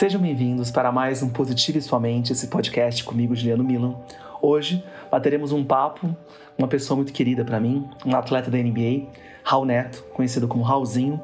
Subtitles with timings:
[0.00, 3.96] Sejam bem-vindos para mais um Positivo e Sua Mente, esse podcast comigo, Juliano Milan.
[4.40, 6.16] Hoje bateremos um papo
[6.56, 9.08] uma pessoa muito querida para mim, um atleta da NBA,
[9.44, 11.20] Raul Neto, conhecido como Raulzinho.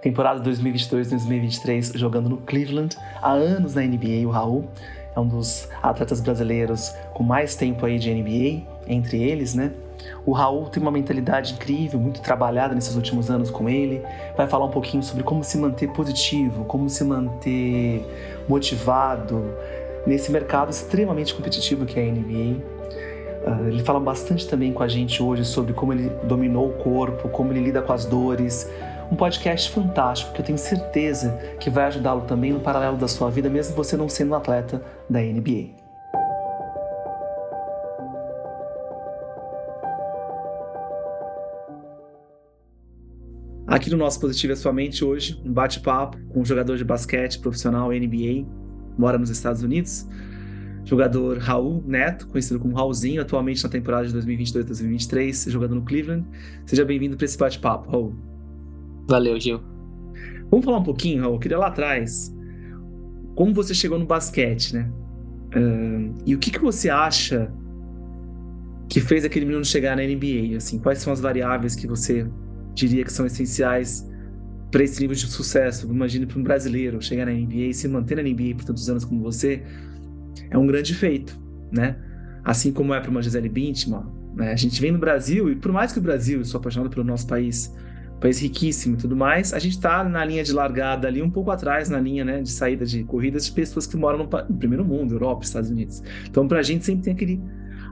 [0.00, 4.70] Temporada 2022-2023 jogando no Cleveland, há anos na NBA, o Raul
[5.14, 9.70] é um dos atletas brasileiros com mais tempo aí de NBA, entre eles, né?
[10.26, 14.02] O Raul tem uma mentalidade incrível, muito trabalhada nesses últimos anos com ele.
[14.36, 18.04] Vai falar um pouquinho sobre como se manter positivo, como se manter
[18.48, 19.44] motivado
[20.06, 22.74] nesse mercado extremamente competitivo que é a NBA.
[23.46, 27.28] Ah, ele fala bastante também com a gente hoje sobre como ele dominou o corpo,
[27.28, 28.70] como ele lida com as dores.
[29.12, 33.30] Um podcast fantástico que eu tenho certeza que vai ajudá-lo também no paralelo da sua
[33.30, 35.83] vida, mesmo você não sendo um atleta da NBA.
[43.74, 47.40] Aqui no nosso Positivo é Sua Mente hoje, um bate-papo com um jogador de basquete
[47.40, 48.46] profissional NBA,
[48.96, 50.08] mora nos Estados Unidos.
[50.84, 56.24] Jogador Raul Neto, conhecido como Raulzinho, atualmente na temporada de 2022-2023, jogando no Cleveland.
[56.64, 58.14] Seja bem-vindo para esse bate-papo, Raul.
[59.08, 59.60] Valeu, Gil.
[60.52, 61.40] Vamos falar um pouquinho, Raul.
[61.40, 62.32] Queria lá atrás,
[63.34, 64.88] como você chegou no basquete, né?
[65.48, 67.52] Uh, e o que, que você acha
[68.88, 70.56] que fez aquele menino chegar na NBA?
[70.58, 72.24] Assim, quais são as variáveis que você
[72.74, 74.08] diria que são essenciais
[74.70, 75.88] para esse nível de sucesso.
[75.88, 79.04] Imagine para um brasileiro chegar na NBA e se manter na NBA por tantos anos
[79.04, 79.62] como você,
[80.50, 81.96] é um grande feito, né?
[82.44, 83.94] Assim como é para uma Gisele Bündchen,
[84.34, 84.52] né?
[84.52, 87.04] A gente vem no Brasil e por mais que o Brasil, eu sou apaixonado pelo
[87.04, 87.72] nosso país,
[88.20, 91.52] país riquíssimo e tudo mais, a gente está na linha de largada ali, um pouco
[91.52, 94.84] atrás na linha né, de saída de corridas de pessoas que moram no, no primeiro
[94.84, 96.02] mundo, Europa, Estados Unidos.
[96.28, 97.40] Então, para a gente sempre tem aquele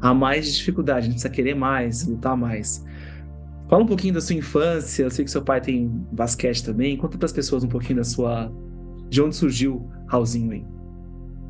[0.00, 2.84] a mais de dificuldade, a gente precisa querer mais, lutar mais.
[3.72, 5.04] Fala um pouquinho da sua infância.
[5.04, 6.94] Eu sei que seu pai tem basquete também.
[6.94, 8.52] Conta para as pessoas um pouquinho da sua.
[9.08, 10.62] De onde surgiu Raulzinho aí?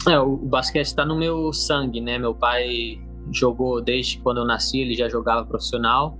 [0.09, 2.19] É, o basquete está no meu sangue, né?
[2.19, 3.01] Meu pai
[3.33, 6.17] jogou desde quando eu nasci, ele já jogava profissional.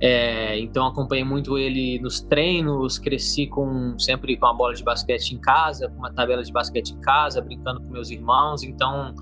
[0.00, 5.30] É, então acompanhei muito ele nos treinos, cresci com sempre com a bola de basquete
[5.30, 8.64] em casa, com uma tabela de basquete em casa, brincando com meus irmãos.
[8.64, 9.14] Então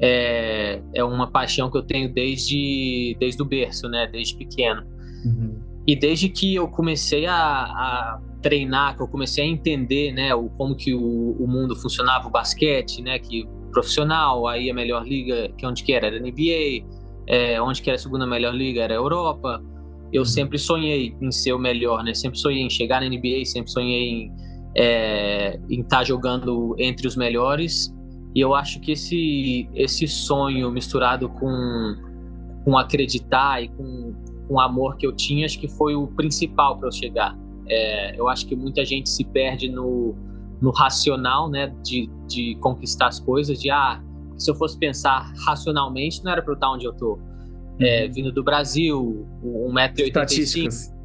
[0.00, 4.08] é, é uma paixão que eu tenho desde desde o berço, né?
[4.08, 4.82] Desde pequeno.
[5.24, 5.57] Uhum.
[5.88, 10.50] E desde que eu comecei a, a, treinar, que eu comecei a entender, né, o,
[10.50, 15.48] como que o, o, mundo funcionava, o basquete, né, que profissional, aí a melhor liga,
[15.56, 16.84] que onde que era, era a NBA,
[17.26, 19.64] é, onde que era a segunda melhor liga, era a Europa.
[20.12, 20.26] Eu uhum.
[20.26, 24.10] sempre sonhei em ser o melhor, né, sempre sonhei em chegar na NBA, sempre sonhei
[24.10, 24.32] em
[24.76, 27.90] é, estar tá jogando entre os melhores.
[28.34, 31.96] E eu acho que esse, esse sonho misturado com,
[32.62, 36.76] com acreditar e com com o amor que eu tinha, acho que foi o principal
[36.78, 37.38] para eu chegar.
[37.68, 40.16] É, eu acho que muita gente se perde no,
[40.60, 44.02] no racional, né, de, de conquistar as coisas, de ah,
[44.38, 47.18] se eu fosse pensar racionalmente, não era para eu estar onde eu tô.
[47.80, 48.12] É, uhum.
[48.12, 50.96] vindo do Brasil, 1,85m.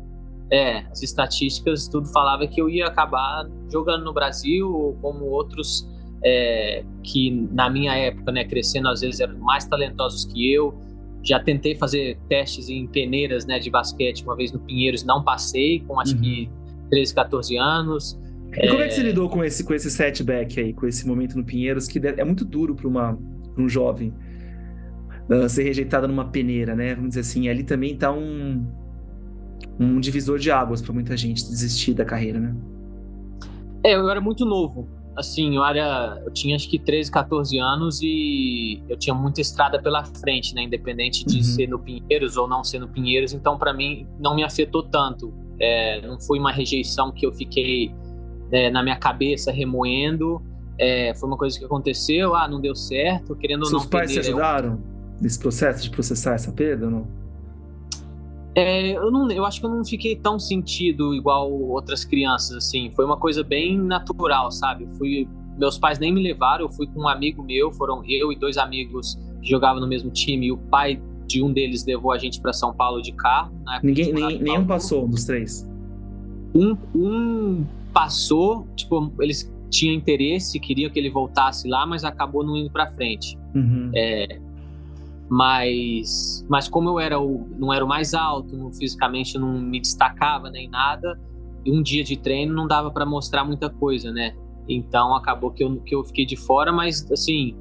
[0.52, 5.88] É, as estatísticas, tudo falava que eu ia acabar jogando no Brasil, como outros
[6.24, 10.74] é, que na minha época, né, crescendo, às vezes eram mais talentosos que eu,
[11.24, 15.80] já tentei fazer testes em peneiras né, de basquete uma vez no Pinheiros, não passei,
[15.80, 16.22] com acho uhum.
[16.22, 16.50] que
[16.90, 18.20] 13, 14 anos.
[18.52, 18.68] E é...
[18.68, 21.44] como é que você lidou com esse, com esse setback aí, com esse momento no
[21.44, 22.88] Pinheiros, que é muito duro para
[23.58, 24.14] um jovem
[25.30, 26.94] uh, ser rejeitado numa peneira, né?
[26.94, 28.68] Vamos dizer assim, ali também tá um,
[29.80, 32.54] um divisor de águas para muita gente desistir da carreira, né?
[33.86, 38.02] É, eu era muito novo assim, eu era, eu tinha acho que 13, 14 anos
[38.02, 41.44] e eu tinha muita estrada pela frente, né, independente de uhum.
[41.44, 45.34] ser no Pinheiros ou não ser no Pinheiros, então para mim não me afetou tanto.
[45.60, 47.94] É, não foi uma rejeição que eu fiquei
[48.52, 50.42] é, na minha cabeça remoendo.
[50.78, 53.80] É, foi uma coisa que aconteceu, ah, não deu certo, querendo ou não.
[53.80, 55.22] Seus pais te ajudaram eu...
[55.22, 57.08] nesse processo de processar essa perda, não?
[58.56, 62.92] É, eu, não, eu acho que eu não fiquei tão sentido igual outras crianças, assim.
[62.96, 64.84] Foi uma coisa bem natural, sabe?
[64.84, 65.28] Eu fui,
[65.58, 68.58] meus pais nem me levaram, eu fui com um amigo meu, foram eu e dois
[68.58, 72.40] amigos que jogavam no mesmo time, e o pai de um deles levou a gente
[72.40, 73.52] para São Paulo de carro.
[73.66, 75.68] Né, Ninguém, nem, nenhum passou dos três?
[76.54, 82.56] Um, um passou, tipo, eles tinham interesse, queriam que ele voltasse lá, mas acabou não
[82.56, 83.36] indo para frente.
[83.56, 83.90] Uhum.
[83.96, 84.40] É,
[85.30, 89.80] mas, mas como eu era o, não era o mais alto, não, fisicamente não me
[89.80, 91.20] destacava nem nada,
[91.66, 94.36] e um dia de treino não dava para mostrar muita coisa, né?
[94.68, 97.56] Então acabou que eu, que eu fiquei de fora, mas assim,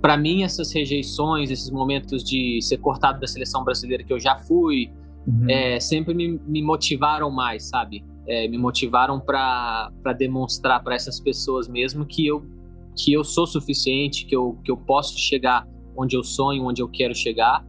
[0.00, 4.36] para mim essas rejeições, esses momentos de ser cortado da seleção brasileira que eu já
[4.36, 4.90] fui,
[5.26, 5.48] uhum.
[5.48, 8.04] é, sempre me, me, motivaram mais, sabe?
[8.26, 12.44] É, me motivaram para demonstrar para essas pessoas mesmo que eu
[12.96, 16.88] que eu sou suficiente, que eu, que eu posso chegar onde eu sonho, onde eu
[16.88, 17.64] quero chegar.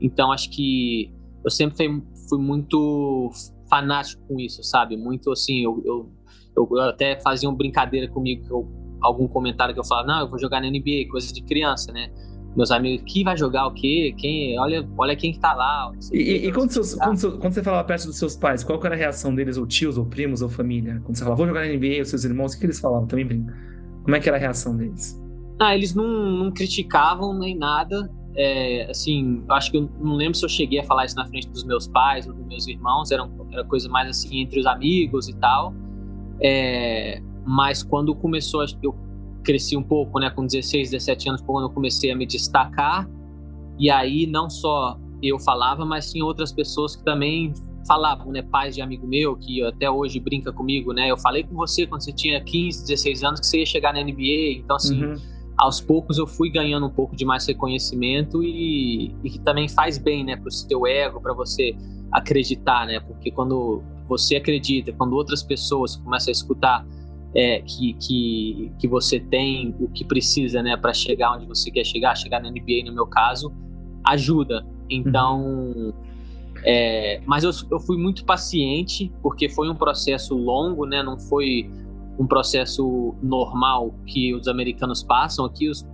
[0.00, 1.12] Então acho que
[1.44, 3.30] eu sempre fui, fui muito
[3.68, 4.96] fanático com isso, sabe?
[4.96, 6.12] Muito assim, eu, eu,
[6.56, 8.68] eu até fazia uma brincadeira comigo, eu,
[9.00, 12.10] algum comentário que eu falava, não, eu vou jogar na NBA, coisa de criança, né?
[12.56, 14.12] Meus amigos, que vai jogar o quê?
[14.16, 14.58] Quem?
[14.58, 15.92] Olha, olha quem que tá lá.
[16.12, 18.98] E, e quando, seus, quando, quando, você falava perto dos seus pais, qual era a
[18.98, 21.00] reação deles, ou tios, ou primos, ou família?
[21.04, 23.06] Quando você falava, vou jogar na NBA, os seus irmãos, o que eles falavam?
[23.06, 23.56] Também brinca.
[24.02, 25.20] Como é que era a reação deles?
[25.58, 28.10] Ah, eles não, não criticavam nem nada.
[28.36, 31.48] É, assim, acho que eu não lembro se eu cheguei a falar isso na frente
[31.48, 35.28] dos meus pais ou dos meus irmãos, era, era coisa mais assim entre os amigos
[35.28, 35.74] e tal.
[36.40, 38.94] É, mas quando começou, eu
[39.42, 43.08] cresci um pouco, né, com 16, 17 anos, quando eu comecei a me destacar,
[43.78, 47.52] e aí não só eu falava, mas tinha outras pessoas que também
[47.86, 51.54] falavam, né, pais de amigo meu, que até hoje brinca comigo, né, eu falei com
[51.54, 55.02] você quando você tinha 15, 16 anos que você ia chegar na NBA, então assim,
[55.02, 55.16] uhum.
[55.58, 59.98] Aos poucos eu fui ganhando um pouco de mais reconhecimento e, e que também faz
[59.98, 61.76] bem, né, pro seu ego, para você
[62.12, 66.86] acreditar, né, porque quando você acredita, quando outras pessoas começam a escutar
[67.34, 71.84] é, que, que, que você tem o que precisa né, para chegar onde você quer
[71.84, 73.52] chegar, chegar na NBA no meu caso,
[74.04, 74.64] ajuda.
[74.88, 75.92] Então, uhum.
[76.64, 81.68] é, mas eu, eu fui muito paciente, porque foi um processo longo, né, não foi
[82.18, 85.44] um processo normal que os americanos passam.
[85.44, 85.86] Aqui, os,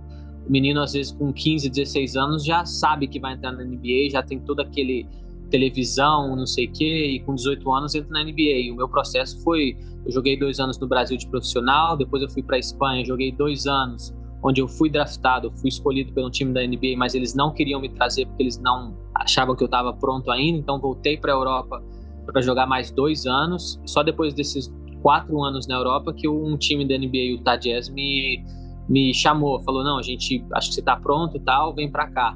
[0.49, 4.23] menino, às vezes, com 15, 16 anos, já sabe que vai entrar na NBA, já
[4.23, 5.07] tem todo aquele
[5.49, 8.73] televisão, não sei o quê, e com 18 anos entra na NBA.
[8.73, 12.41] O meu processo foi: eu joguei dois anos no Brasil de profissional, depois eu fui
[12.41, 14.13] para Espanha, joguei dois anos,
[14.43, 17.89] onde eu fui draftado, fui escolhido pelo time da NBA, mas eles não queriam me
[17.89, 21.83] trazer porque eles não achavam que eu estava pronto ainda, então voltei para a Europa
[22.25, 23.79] para jogar mais dois anos.
[23.85, 24.73] Só depois desses
[25.05, 28.43] quatro anos na Europa que um time da NBA, o Jazz, me,
[28.89, 32.07] me chamou, falou: não, a gente acho que você está pronto e tal, vem para
[32.07, 32.35] cá.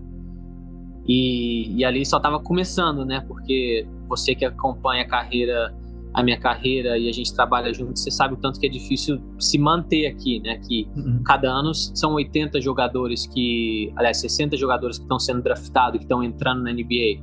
[1.07, 3.21] E, e ali só estava começando, né?
[3.27, 5.75] Porque você que acompanha a carreira,
[6.13, 9.19] a minha carreira e a gente trabalha junto, você sabe o tanto que é difícil
[9.39, 10.59] se manter aqui, né?
[10.59, 11.23] Que uhum.
[11.25, 16.21] cada ano são 80 jogadores que, aliás, 60 jogadores que estão sendo draftados, que estão
[16.21, 17.19] entrando na NBA.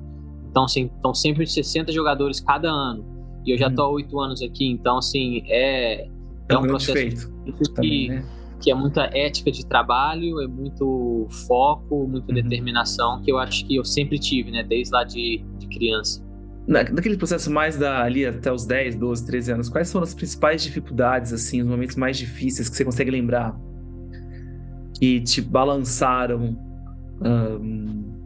[0.50, 3.16] Então, assim, estão sempre 60 jogadores cada ano.
[3.46, 6.08] E eu já estou há oito anos aqui, então, assim, é,
[6.48, 8.25] é, um, processo que, também, né?
[8.60, 12.43] que é muita ética de trabalho, é muito foco, muita uhum.
[12.43, 16.25] determinação, que eu acho que eu sempre tive, né, desde lá de, de criança.
[16.66, 20.14] Na, naquele processo mais da, ali até os 10, 12, 13 anos, quais foram as
[20.14, 23.56] principais dificuldades, assim, os momentos mais difíceis que você consegue lembrar?
[24.98, 26.58] Que te balançaram
[27.20, 28.16] um,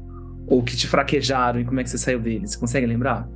[0.47, 2.53] ou que te fraquejaram e como é que você saiu deles?
[2.53, 3.29] Você consegue lembrar?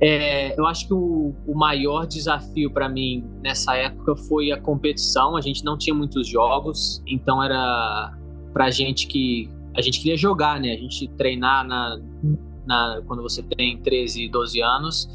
[0.00, 5.36] É, eu acho que o, o maior desafio para mim nessa época foi a competição.
[5.36, 8.16] A gente não tinha muitos jogos, então era
[8.52, 10.72] para gente que a gente queria jogar, né?
[10.72, 12.00] A gente treinar na,
[12.66, 15.08] na quando você tem 13, 12 anos.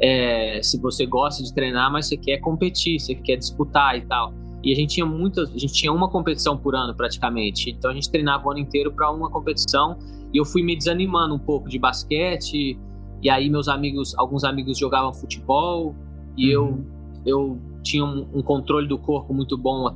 [0.00, 4.32] É, se você gosta de treinar, mas você quer competir, você quer disputar e tal.
[4.64, 7.70] E a gente tinha muitas, a gente tinha uma competição por ano praticamente.
[7.70, 9.98] Então a gente treinava o ano inteiro para uma competição
[10.32, 12.78] e eu fui me desanimando um pouco de basquete
[13.22, 15.94] e aí meus amigos, alguns amigos jogavam futebol
[16.36, 16.84] e uhum.
[16.84, 19.94] eu eu tinha um, um, controle do corpo muito bom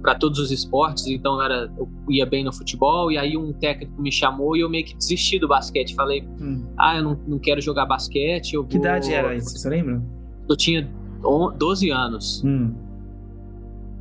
[0.00, 4.00] para todos os esportes, então era eu ia bem no futebol e aí um técnico
[4.00, 6.64] me chamou e eu meio que desisti do basquete, falei: hum.
[6.78, 8.70] "Ah, eu não, não quero jogar basquete, eu vou...
[8.70, 10.02] Que idade era isso, você lembra?
[10.48, 10.90] Eu tinha
[11.58, 12.42] 12 anos.
[12.44, 12.72] Hum.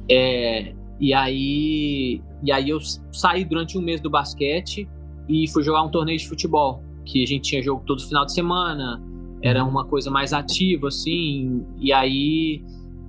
[0.09, 2.79] É, e aí e aí eu
[3.11, 4.87] saí durante um mês do basquete
[5.27, 8.33] e fui jogar um torneio de futebol que a gente tinha jogo todo final de
[8.33, 9.01] semana,
[9.41, 9.69] era uhum.
[9.69, 12.63] uma coisa mais ativa, assim, e aí,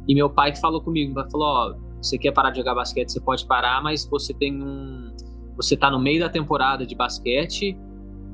[0.08, 3.20] e meu pai que falou comigo, falou, ó, você quer parar de jogar basquete, você
[3.20, 5.10] pode parar, mas você tem um,
[5.56, 7.76] você tá no meio da temporada de basquete,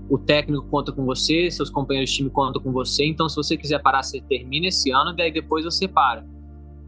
[0.09, 3.57] o técnico conta com você, seus companheiros de time contam com você, então se você
[3.57, 6.25] quiser parar, você termina esse ano, e aí depois você para.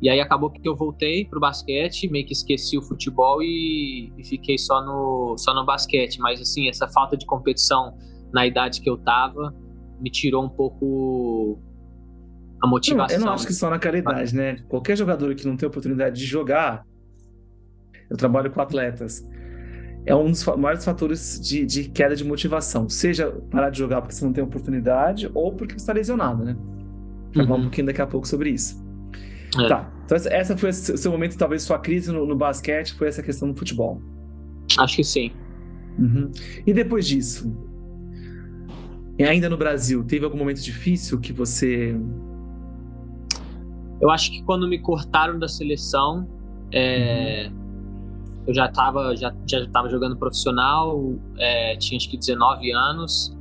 [0.02, 4.24] E aí acabou que eu voltei pro basquete, meio que esqueci o futebol e, e
[4.24, 6.18] fiquei só no, só no basquete.
[6.18, 7.94] Mas assim, essa falta de competição
[8.32, 9.54] na idade que eu tava,
[10.00, 11.58] me tirou um pouco
[12.62, 13.18] a motivação.
[13.18, 14.56] Não, eu não acho que só na caridade, né?
[14.68, 16.86] Qualquer jogador que não tem oportunidade de jogar,
[18.08, 19.26] eu trabalho com atletas,
[20.04, 22.88] é um dos maiores fatores de, de queda de motivação.
[22.88, 26.56] Seja parar de jogar porque você não tem oportunidade ou porque você está lesionado, né?
[27.34, 27.62] Vou falar um uhum.
[27.62, 28.82] pouquinho daqui a pouco sobre isso.
[29.58, 29.68] É.
[29.68, 29.92] Tá.
[30.04, 33.50] Então, essa foi o seu momento, talvez sua crise no, no basquete, foi essa questão
[33.50, 34.00] do futebol.
[34.78, 35.32] Acho que sim.
[35.98, 36.30] Uhum.
[36.66, 37.54] E depois disso,
[39.18, 41.94] e ainda no Brasil, teve algum momento difícil que você.
[44.00, 46.28] Eu acho que quando me cortaram da seleção,
[46.72, 47.62] É, uhum.
[48.46, 53.36] Eu já estava já, já tava jogando profissional, é, tinha acho que 19 anos.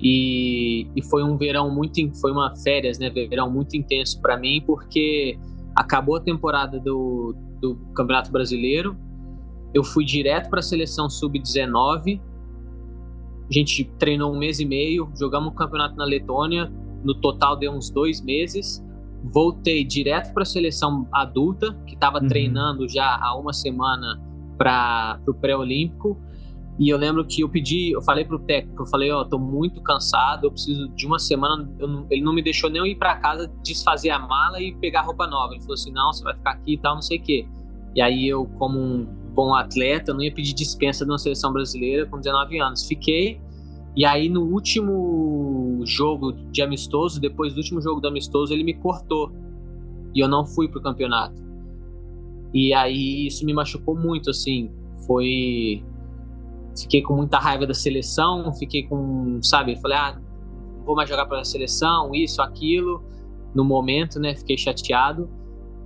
[0.00, 4.62] E, e, foi um verão muito foi uma férias né verão muito intenso para mim
[4.66, 5.38] porque
[5.74, 8.94] acabou a temporada do, do Campeonato Brasileiro
[9.72, 12.20] eu fui direto para a seleção sub-19
[13.48, 16.70] a gente treinou um mês e meio jogamos um campeonato na Letônia
[17.04, 18.84] no total deu uns dois meses
[19.22, 22.28] voltei direto para a seleção adulta que estava uhum.
[22.28, 24.20] treinando já há uma semana
[24.58, 26.16] para o pré-olímpico
[26.78, 29.38] e eu lembro que eu pedi, eu falei pro técnico, eu falei, ó, oh, tô
[29.38, 31.66] muito cansado, eu preciso de uma semana.
[31.78, 35.02] Não, ele não me deixou nem eu ir para casa, desfazer a mala e pegar
[35.02, 35.54] roupa nova.
[35.54, 37.48] Ele falou assim, não, você vai ficar aqui e tal, não sei o quê.
[37.94, 42.06] E aí eu, como um bom atleta, não ia pedir dispensa de uma seleção brasileira
[42.06, 42.86] com 19 anos.
[42.86, 43.38] Fiquei.
[43.94, 48.74] E aí no último jogo de amistoso, depois do último jogo do amistoso, ele me
[48.74, 49.30] cortou.
[50.14, 51.44] E eu não fui pro campeonato.
[52.54, 54.70] E aí isso me machucou muito, assim.
[55.06, 55.84] Foi
[56.80, 60.20] fiquei com muita raiva da seleção, fiquei com, sabe, falei, ah,
[60.84, 63.02] vou mais jogar pela seleção, isso, aquilo,
[63.54, 65.28] no momento, né, fiquei chateado.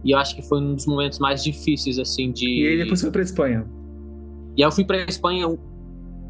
[0.04, 2.48] E eu acho que foi um dos momentos mais difíceis, assim, de.
[2.48, 3.66] E aí depois foi pra Espanha.
[4.56, 5.46] E aí eu fui pra Espanha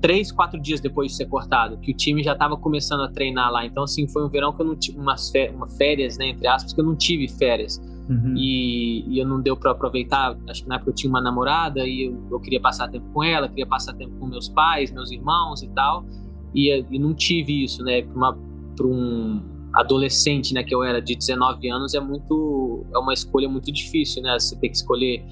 [0.00, 3.52] três, quatro dias depois de ser cortado, que o time já estava começando a treinar
[3.52, 3.64] lá.
[3.64, 6.46] Então, assim, foi um verão que eu não tive umas férias, uma férias, né, entre
[6.46, 7.80] aspas, que eu não tive férias.
[8.08, 8.34] Uhum.
[8.36, 10.36] E, e, eu não deu para aproveitar.
[10.48, 13.22] Acho que na época eu tinha uma namorada e eu, eu, queria passar tempo com
[13.22, 16.04] ela, queria passar tempo com meus pais, meus irmãos e tal.
[16.52, 18.02] E, e não tive isso, né?
[18.02, 23.48] Para um adolescente, né, que eu era de 19 anos, é muito é uma escolha
[23.48, 24.36] muito difícil, né?
[24.38, 25.24] Você tem que escolher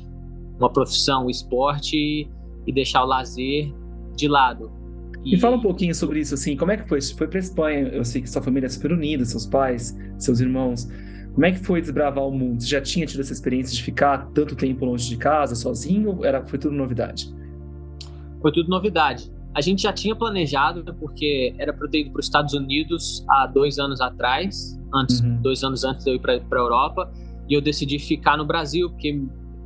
[0.58, 2.28] uma profissão, um esporte
[2.66, 3.72] e, deixar o lazer
[4.16, 4.70] de lado.
[5.24, 5.32] E...
[5.32, 7.00] Me fala um pouquinho sobre isso, assim, como é que foi?
[7.00, 10.40] Você foi para Espanha, eu sei que sua família é super unida, seus pais, seus
[10.40, 10.88] irmãos.
[11.32, 12.60] Como é que foi desbravar o mundo?
[12.60, 16.24] Você já tinha tido essa experiência de ficar tanto tempo longe de casa, sozinho, ou
[16.24, 17.32] era, foi tudo novidade?
[18.42, 19.30] Foi tudo novidade.
[19.54, 23.46] A gente já tinha planejado, porque era para ter ido para os Estados Unidos há
[23.46, 25.40] dois anos atrás, antes, uhum.
[25.42, 27.10] dois anos antes de eu ir para a Europa,
[27.48, 29.20] e eu decidi ficar no Brasil, porque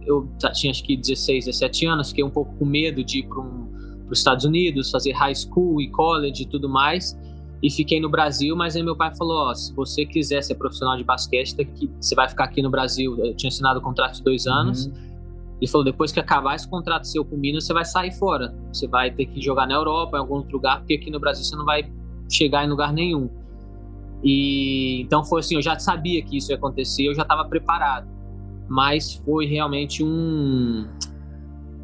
[0.07, 3.41] eu tinha acho que 16, 17 anos, fiquei um pouco com medo de ir para
[3.41, 3.69] um,
[4.11, 7.17] os Estados Unidos, fazer high school e college e tudo mais
[7.62, 10.97] e fiquei no Brasil, mas aí meu pai falou, ó, se você quiser ser profissional
[10.97, 11.55] de basquete,
[12.01, 13.17] você vai ficar aqui no Brasil.
[13.25, 14.87] Eu tinha assinado o contrato de dois anos.
[14.87, 15.12] Uhum.
[15.62, 18.52] Ele falou, depois que acabar esse contrato seu com o Minas, você vai sair fora.
[18.73, 21.45] Você vai ter que jogar na Europa, em algum outro lugar, porque aqui no Brasil
[21.45, 21.88] você não vai
[22.28, 23.31] chegar em lugar nenhum.
[24.25, 28.09] E então foi assim, eu já sabia que isso ia acontecer, eu já estava preparado.
[28.69, 30.85] Mas foi realmente um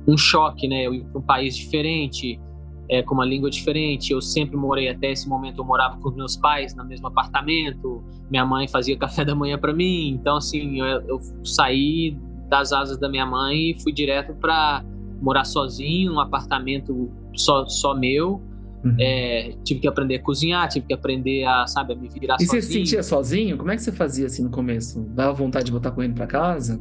[0.08, 0.84] um choque, né?
[0.84, 2.40] Eu ir para um país diferente,
[2.88, 4.12] é, com uma língua diferente.
[4.12, 8.02] Eu sempre morei até esse momento, eu morava com meus pais no mesmo apartamento.
[8.28, 10.08] Minha mãe fazia café da manhã para mim.
[10.08, 12.18] Então, assim, eu, eu, saí
[12.48, 14.84] das asas da minha mãe e fui direto para
[15.20, 18.42] morar sozinho, num apartamento só, só meu.
[18.84, 18.94] Uhum.
[18.98, 22.46] É, tive que aprender a cozinhar, tive que aprender a, sabe, a me virar e
[22.46, 22.58] sozinho.
[22.58, 23.58] E você se sentia sozinho?
[23.58, 25.00] Como é que você fazia assim no começo?
[25.10, 26.80] Dava vontade de voltar correndo para casa?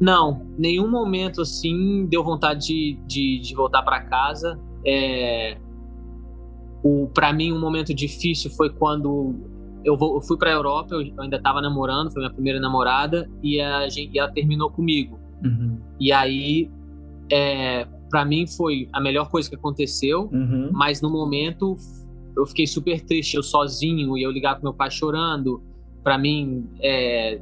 [0.00, 4.58] Não, nenhum momento assim deu vontade de, de, de voltar para casa.
[4.86, 5.56] É,
[7.14, 9.34] para mim um momento difícil foi quando
[9.84, 13.28] eu, vou, eu fui para a Europa, eu ainda estava namorando, foi minha primeira namorada
[13.42, 15.18] e a gente, e ela terminou comigo.
[15.44, 15.78] Uhum.
[16.00, 16.70] E aí,
[17.30, 20.70] é, para mim foi a melhor coisa que aconteceu, uhum.
[20.72, 21.76] mas no momento
[22.36, 25.62] eu fiquei super triste, eu sozinho e eu ligar com meu pai chorando.
[26.02, 27.40] Para mim, é,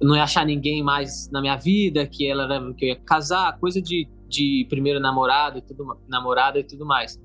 [0.00, 3.80] não ia achar ninguém mais na minha vida, que ela que eu ia casar, coisa
[3.80, 7.20] de de primeiro namorado e tudo, namorada e tudo mais.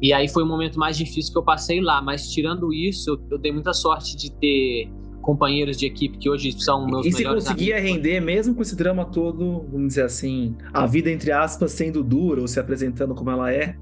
[0.00, 3.20] E aí foi o momento mais difícil que eu passei lá, mas tirando isso, eu,
[3.32, 4.90] eu dei muita sorte de ter
[5.20, 7.96] companheiros de equipe que hoje são meus e melhores E você conseguia amigos.
[7.96, 12.40] render, mesmo com esse drama todo, vamos dizer assim, a vida, entre aspas, sendo dura
[12.40, 13.76] ou se apresentando como ela é,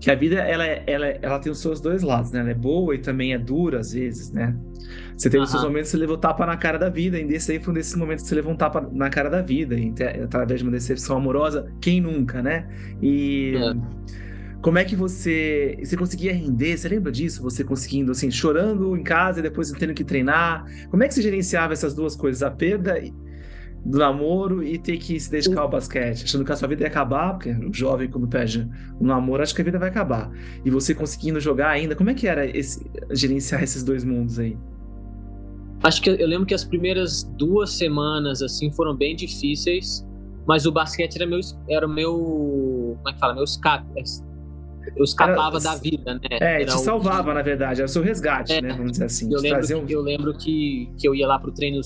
[0.00, 2.40] que a vida, ela, ela, ela tem os seus dois lados, né?
[2.40, 4.54] Ela é boa e também é dura às vezes, né?
[5.16, 5.44] Você uhum.
[5.44, 7.72] os seus momentos que você levou tapa na cara da vida, e esse aí foi
[7.72, 9.74] um desses momentos que você levou um tapa na cara da vida,
[10.22, 12.68] através de uma decepção amorosa, quem nunca, né?
[13.00, 14.25] E é.
[14.66, 15.78] Como é que você.
[15.80, 16.76] Você conseguia render?
[16.76, 17.40] Você lembra disso?
[17.40, 20.66] Você conseguindo, assim, chorando em casa e depois tendo que treinar?
[20.90, 22.42] Como é que você gerenciava essas duas coisas?
[22.42, 23.00] A perda
[23.84, 26.88] do namoro e ter que se dedicar ao basquete, achando que a sua vida ia
[26.88, 28.68] acabar, porque o jovem, quando perde
[28.98, 30.32] o namoro, acha que a vida vai acabar.
[30.64, 34.58] E você conseguindo jogar ainda, como é que era esse, gerenciar esses dois mundos aí?
[35.84, 40.04] Acho que eu lembro que as primeiras duas semanas assim foram bem difíceis,
[40.44, 43.86] mas o basquete era meu era meu como é que fala meu escape
[44.94, 46.20] eu escapava da vida, né?
[46.40, 47.34] É, era te salvava, o...
[47.34, 48.72] na verdade, era o seu resgate, é, né?
[48.72, 49.32] Vamos dizer assim.
[49.32, 49.86] Eu lembro, um...
[49.88, 51.80] eu lembro que, que eu ia lá pro treino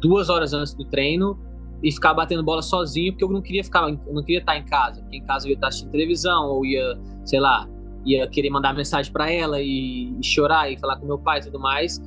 [0.00, 1.38] duas horas antes do treino
[1.82, 4.64] e ficar batendo bola sozinho, porque eu não queria ficar, eu não queria estar em
[4.64, 5.00] casa.
[5.02, 7.68] Porque em casa eu ia estar assistindo televisão, ou ia, sei lá,
[8.04, 11.42] ia querer mandar mensagem para ela e, e, chorar e falar com meu pai e
[11.42, 12.00] tudo mais.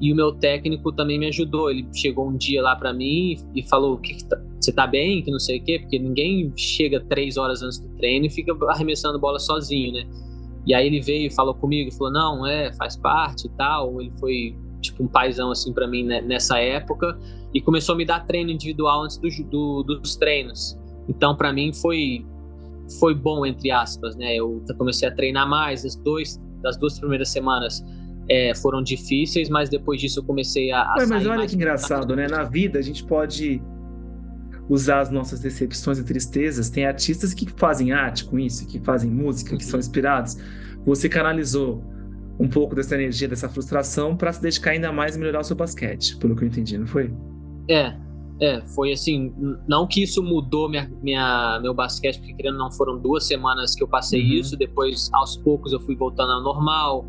[0.00, 1.70] E o meu técnico também me ajudou.
[1.70, 5.22] Ele chegou um dia lá para mim e falou: que, que tá, você tá bem?
[5.22, 8.54] Que não sei o quê, porque ninguém chega três horas antes do treino e fica
[8.68, 10.06] arremessando bola sozinho, né?
[10.66, 14.00] E aí ele veio e falou comigo, falou: não, é, faz parte e tal.
[14.00, 17.18] Ele foi tipo um paizão assim para mim né, nessa época
[17.54, 20.78] e começou a me dar treino individual antes do, do, dos treinos.
[21.08, 22.24] Então para mim foi
[23.00, 24.36] foi bom entre aspas, né?
[24.36, 25.84] Eu comecei a treinar mais.
[25.84, 27.84] As dois das duas primeiras semanas
[28.28, 30.82] é, foram difíceis, mas depois disso eu comecei a.
[30.82, 32.26] a Ué, mas olha que engraçado, né?
[32.28, 33.62] Na vida a gente pode
[34.68, 36.68] usar as nossas decepções e tristezas.
[36.68, 39.80] Tem artistas que fazem arte com isso, que fazem música, que são uhum.
[39.80, 40.36] inspirados.
[40.84, 41.84] Você canalizou
[42.38, 45.56] um pouco dessa energia, dessa frustração, para se dedicar ainda mais e melhorar o seu
[45.56, 47.12] basquete, pelo que eu entendi, não foi?
[47.68, 47.96] É,
[48.40, 49.32] é, foi assim,
[49.66, 53.82] não que isso mudou minha, minha, meu basquete, porque querendo não foram duas semanas que
[53.82, 54.34] eu passei uhum.
[54.34, 57.06] isso, depois aos poucos eu fui voltando ao normal,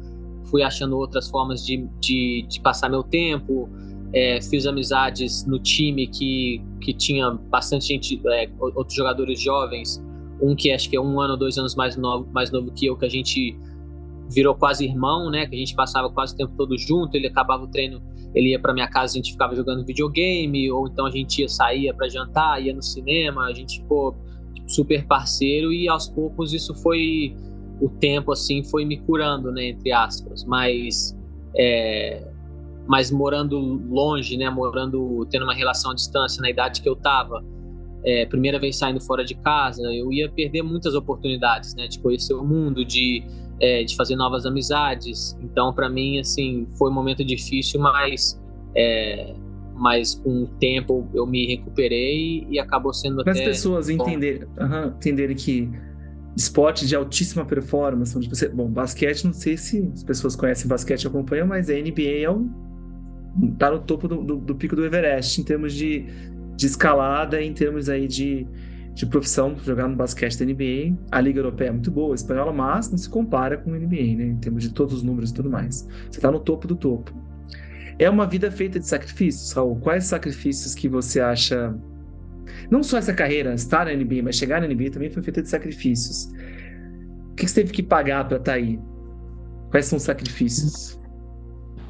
[0.50, 3.70] fui achando outras formas de, de, de passar meu tempo,
[4.13, 10.01] é, fiz amizades no time que, que tinha bastante gente, é, outros jogadores jovens,
[10.42, 12.96] um que acho que é um ano, dois anos mais novo, mais novo que eu,
[12.96, 13.58] que a gente
[14.30, 15.46] virou quase irmão, né?
[15.46, 17.16] Que a gente passava quase o tempo todo junto.
[17.16, 18.01] Ele acabava o treino,
[18.36, 21.50] ele ia para minha casa, a gente ficava jogando videogame, ou então a gente ia
[21.50, 23.46] sair para jantar, ia no cinema.
[23.46, 24.16] A gente ficou
[24.68, 27.36] super parceiro e aos poucos isso foi
[27.81, 29.67] o tempo assim foi me curando, né?
[29.67, 31.17] Entre aspas, mas
[31.55, 32.27] é,
[32.88, 34.50] mas morando longe, né?
[34.50, 37.43] Morando tendo uma relação à distância na idade que eu tava.
[38.03, 42.34] É, primeira vez saindo fora de casa, eu ia perder muitas oportunidades, né, de conhecer
[42.34, 43.24] o mundo, de
[43.60, 45.38] é, de fazer novas amizades.
[45.41, 48.39] Então, para mim, assim, foi um momento difícil, mas,
[48.75, 49.34] é,
[49.75, 55.36] mas com o tempo eu me recuperei e acabou sendo as pessoas entenderem, uhum, entenderem
[55.36, 55.69] que
[56.38, 61.04] esporte de altíssima performance, onde você, bom, basquete, não sei se as pessoas conhecem basquete
[61.04, 62.50] e acompanham, mas a NBA é um,
[63.58, 66.06] tá no topo do, do, do pico do Everest em termos de,
[66.56, 68.47] de escalada, em termos aí de
[68.97, 70.97] de profissão jogar no basquete da NBA.
[71.12, 74.17] A Liga Europeia é muito boa, a espanhola, mas não se compara com a NBA,
[74.17, 74.26] né?
[74.26, 75.88] Em termos de todos os números e tudo mais.
[76.10, 77.13] Você está no topo do topo.
[78.00, 79.76] É uma vida feita de sacrifícios, Raul.
[79.76, 81.76] Quais sacrifícios que você acha.
[82.69, 85.49] Não só essa carreira, estar na NBA, mas chegar na NBA também foi feita de
[85.49, 86.32] sacrifícios.
[87.32, 88.80] O que você teve que pagar para estar tá aí?
[89.69, 90.99] Quais são os sacrifícios?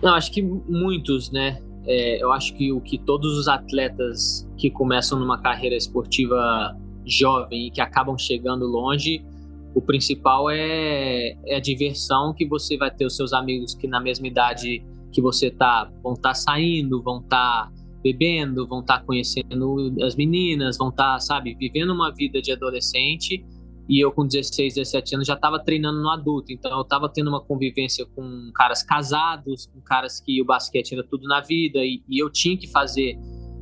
[0.02, 1.60] Não, acho que muitos, né?
[1.86, 7.68] É, eu acho que o que todos os atletas que começam numa carreira esportiva jovem
[7.68, 9.26] e que acabam chegando longe,
[9.74, 14.02] o principal é, é a diversão que você vai ter os seus amigos que na
[14.02, 19.00] mesma idade que você tá vão estar tá saindo, vão estar tá bebendo, vão estar
[19.00, 23.44] tá conhecendo as meninas, vão estar, tá, sabe, vivendo uma vida de adolescente.
[23.90, 27.30] E eu com 16, 17 anos já estava treinando no adulto, então eu estava tendo
[27.30, 32.04] uma convivência com caras casados, com caras que o basquete era tudo na vida e,
[32.10, 33.18] e eu tinha que fazer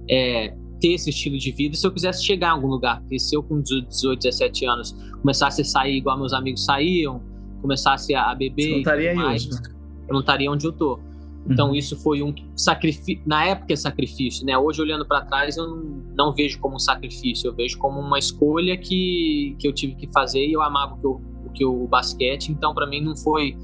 [0.09, 3.01] é, ter esse estilo de vida se eu quisesse chegar em algum lugar.
[3.01, 7.21] Porque se eu com 18, 17 anos começasse a sair igual meus amigos saíam,
[7.61, 9.69] começasse a beber, Você não estaria mais, hoje, né?
[10.07, 10.99] eu não estaria onde eu tô.
[11.49, 11.75] Então uhum.
[11.75, 14.57] isso foi um sacrifício, na época é sacrifício, né?
[14.57, 18.17] Hoje olhando para trás eu não, não, vejo como um sacrifício, eu vejo como uma
[18.17, 21.65] escolha que, que eu tive que fazer e eu amava o que, eu, o, que
[21.65, 23.55] o basquete, então para mim não foi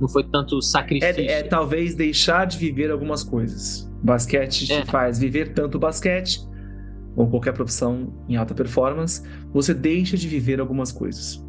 [0.00, 1.22] não foi tanto sacrifício.
[1.22, 3.88] É, é, talvez deixar de viver algumas coisas.
[4.02, 4.84] Basquete te é.
[4.84, 6.40] faz viver tanto basquete
[7.14, 11.44] ou qualquer profissão em alta performance, você deixa de viver algumas coisas.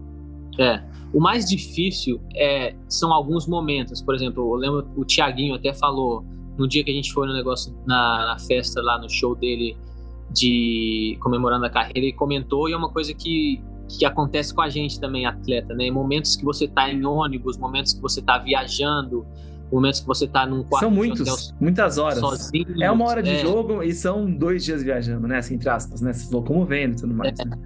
[0.59, 0.83] É.
[1.13, 4.01] O mais difícil é, são alguns momentos.
[4.01, 6.25] Por exemplo, eu lembro o Tiaguinho até falou
[6.57, 9.75] no dia que a gente foi no negócio na, na, festa lá no show dele
[10.31, 14.69] de comemorando a carreira, ele comentou e é uma coisa que que acontece com a
[14.69, 15.91] gente também, atleta, né?
[15.91, 19.25] Momentos que você está em ônibus, momentos que você está viajando,
[19.71, 22.19] momentos que você está num quarto são muitos, hotel, muitas horas.
[22.19, 23.39] Sozinho, é uma hora de é.
[23.39, 25.37] jogo e são dois dias viajando, né?
[25.37, 26.13] Assim, entre aspas, né?
[26.13, 27.37] Se locomovendo e tudo mais.
[27.39, 27.45] É.
[27.45, 27.57] Né?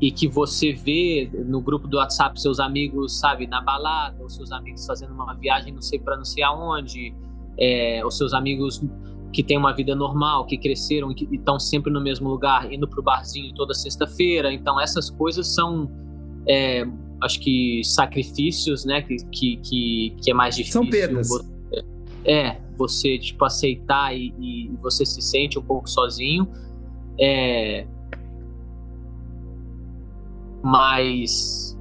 [0.00, 4.52] E que você vê no grupo do WhatsApp seus amigos, sabe, na balada, ou seus
[4.52, 7.12] amigos fazendo uma viagem não sei para não sei aonde,
[7.58, 8.80] é, os seus amigos
[9.32, 13.00] que têm uma vida normal, que cresceram e estão sempre no mesmo lugar, indo para
[13.00, 14.52] o barzinho toda sexta-feira.
[14.52, 15.90] Então, essas coisas são,
[16.48, 16.86] é,
[17.22, 19.02] acho que, sacrifícios, né?
[19.02, 20.82] Que, que, que, que é mais difícil.
[20.82, 21.28] São perdas.
[21.28, 21.58] Você,
[22.24, 26.48] é, você, tipo, aceitar e, e, você se sente um pouco sozinho.
[27.20, 27.86] É,
[30.62, 31.78] mas,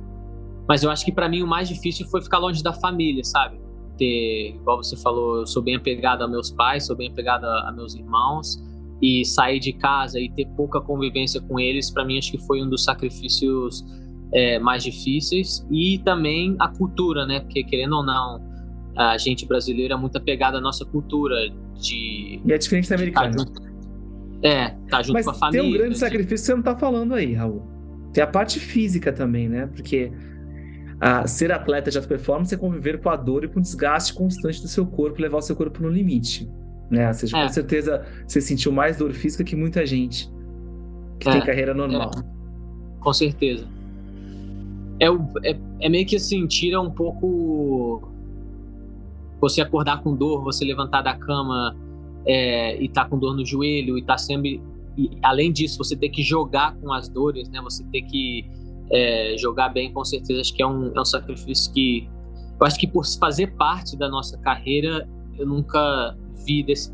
[0.67, 3.59] mas eu acho que para mim o mais difícil foi ficar longe da família, sabe?
[3.97, 7.69] ter, igual você falou, eu sou bem apegado a meus pais, sou bem apegado a,
[7.69, 8.57] a meus irmãos.
[9.01, 12.63] e sair de casa e ter pouca convivência com eles, para mim acho que foi
[12.63, 13.85] um dos sacrifícios
[14.33, 17.39] é, mais difíceis e também a cultura, né?
[17.41, 18.41] Porque querendo ou não,
[18.95, 21.35] a gente brasileira é muito apegada à nossa cultura
[21.75, 23.35] de e é diferente da americana.
[24.41, 25.61] é, tá junto Mas com a família.
[25.61, 27.76] Tem um grande sacrifício que você não tá falando aí, Raul.
[28.17, 29.67] Tem a parte física também, né?
[29.67, 30.11] Porque
[30.99, 34.11] a ser atleta de alta performance é conviver com a dor e com o desgaste
[34.11, 36.49] constante do seu corpo, levar o seu corpo no limite.
[36.89, 37.07] Né?
[37.07, 37.43] Ou seja, é.
[37.43, 40.27] com certeza você sentiu mais dor física que muita gente
[41.19, 41.31] que é.
[41.33, 42.09] tem carreira normal.
[42.17, 42.99] É.
[42.99, 43.67] Com certeza.
[44.99, 45.05] É,
[45.47, 48.01] é, é meio que assim, tira um pouco
[49.39, 51.77] você acordar com dor, você levantar da cama
[52.25, 54.59] é, e tá com dor no joelho e tá sempre.
[54.97, 57.61] E, além disso, você ter que jogar com as dores, né?
[57.61, 58.49] Você ter que
[58.91, 62.09] é, jogar bem, com certeza, acho que é um, é um sacrifício que.
[62.59, 65.07] Eu acho que por fazer parte da nossa carreira,
[65.37, 66.91] eu nunca vi desse,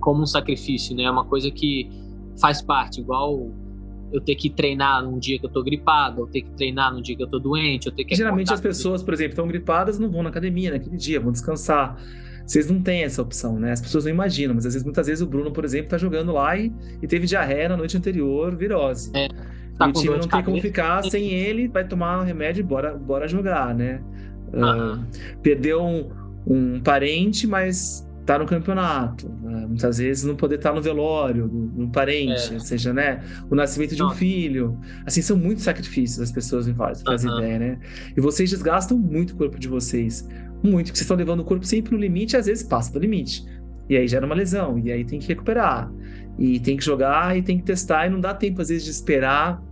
[0.00, 1.04] como um sacrifício, né?
[1.04, 1.88] É uma coisa que
[2.38, 3.50] faz parte, igual
[4.12, 7.00] eu ter que treinar num dia que eu tô gripado, eu ter que treinar num
[7.00, 9.98] dia que eu tô doente, eu ter que Geralmente as pessoas, por exemplo, estão gripadas,
[9.98, 11.96] não vão na academia naquele dia, vão descansar.
[12.46, 13.72] Vocês não têm essa opção, né?
[13.72, 16.32] As pessoas não imaginam, mas às vezes, muitas vezes o Bruno, por exemplo, tá jogando
[16.32, 19.10] lá e, e teve diarreia na noite anterior, virose.
[19.14, 19.28] É,
[19.76, 22.62] tá e o time não tem como ficar sem ele, vai tomar um remédio e
[22.62, 24.00] bora, bora jogar, né?
[24.48, 25.04] Uh,
[25.42, 26.08] perdeu um,
[26.46, 29.66] um parente, mas tá no campeonato, né?
[29.68, 32.54] muitas vezes não poder estar tá no velório, no, parente, é.
[32.54, 34.78] ou seja, né, o nascimento de um filho.
[35.06, 37.38] Assim, são muitos sacrifícios as pessoas fazem, fazem uhum.
[37.38, 37.78] ideia, né?
[38.16, 40.28] E vocês desgastam muito o corpo de vocês.
[40.66, 43.44] Muito, que vocês estão levando o corpo sempre no limite às vezes passa do limite.
[43.88, 45.90] E aí gera uma lesão, e aí tem que recuperar.
[46.38, 48.90] E tem que jogar e tem que testar, e não dá tempo, às vezes, de
[48.90, 49.62] esperar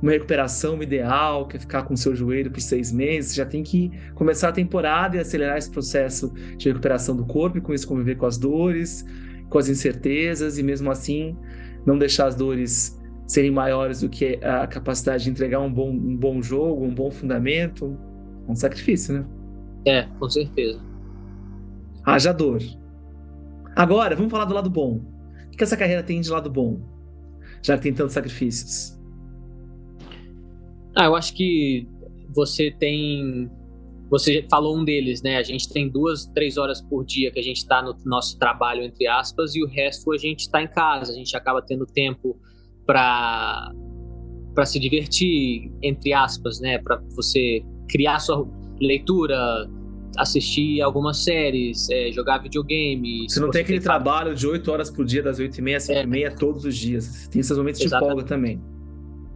[0.00, 3.62] uma recuperação ideal, que é ficar com o seu joelho por seis meses, já tem
[3.62, 7.88] que começar a temporada e acelerar esse processo de recuperação do corpo e com isso
[7.88, 9.04] conviver com as dores,
[9.48, 11.34] com as incertezas e mesmo assim
[11.86, 16.16] não deixar as dores serem maiores do que a capacidade de entregar um bom, um
[16.16, 17.98] bom jogo, um bom fundamento.
[18.46, 19.24] É um sacrifício, né?
[19.86, 20.80] É, com certeza.
[22.04, 22.60] Haja dor.
[23.74, 25.00] Agora, vamos falar do lado bom.
[25.46, 26.80] O que essa carreira tem de lado bom?
[27.62, 28.98] Já que tem tantos sacrifícios.
[30.96, 31.86] Ah, eu acho que
[32.34, 33.50] você tem.
[34.10, 35.36] Você falou um deles, né?
[35.36, 38.82] A gente tem duas, três horas por dia que a gente está no nosso trabalho,
[38.82, 41.12] entre aspas, e o resto a gente está em casa.
[41.12, 42.38] A gente acaba tendo tempo
[42.84, 43.72] para
[44.54, 46.78] para se divertir, entre aspas, né?
[46.78, 48.48] Para você criar sua
[48.80, 49.36] leitura,
[50.16, 53.26] assistir algumas séries, é, jogar videogame.
[53.28, 55.84] Você não tem aquele trabalho de oito horas por dia, das oito e meia às
[55.84, 56.02] cinco é.
[56.02, 57.04] e meia, todos os dias.
[57.04, 58.08] Você tem esses momentos Exatamente.
[58.08, 58.60] de folga também.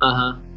[0.03, 0.40] Aham.
[0.43, 0.51] Uhum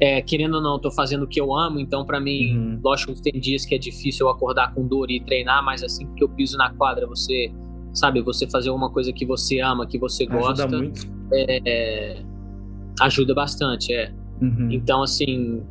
[0.00, 2.80] é, querendo ou não, estou fazendo o que eu amo, então para mim, uhum.
[2.82, 6.06] lógico que tem dias que é difícil eu acordar com dor e treinar, mas assim
[6.14, 7.52] que eu piso na quadra, você,
[7.92, 11.06] sabe, você fazer uma coisa que você ama, que você gosta, ajuda muito.
[11.32, 12.22] É,
[13.02, 14.10] ajuda bastante, é.
[14.40, 14.68] Uhum.
[14.72, 15.62] Então, assim,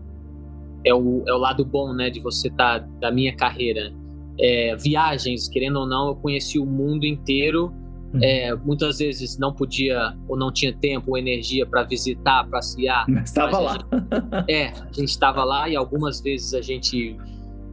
[0.83, 3.93] é o, é o lado bom, né, de você estar, tá, da minha carreira.
[4.39, 7.73] É, viagens, querendo ou não, eu conheci o mundo inteiro
[8.13, 8.19] Uhum.
[8.23, 13.05] É, muitas vezes não podia ou não tinha tempo ou energia para visitar, passear.
[13.07, 13.73] Mas estava lá.
[13.73, 17.15] Gente, é, a gente estava lá e algumas vezes a gente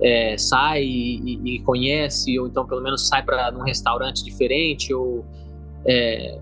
[0.02, 5.24] é, sai e, e, conhece, ou então pelo menos sai para um restaurante diferente, ou
[5.86, 6.38] é,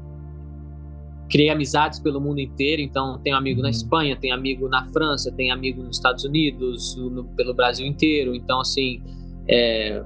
[1.35, 2.81] criei amizades pelo mundo inteiro.
[2.81, 3.65] Então, tenho amigo uhum.
[3.65, 8.37] na Espanha, tenho amigo na França, tenho amigo nos Estados Unidos, no, pelo Brasil inteiro.
[8.37, 9.03] Então, assim,
[9.49, 10.01] é,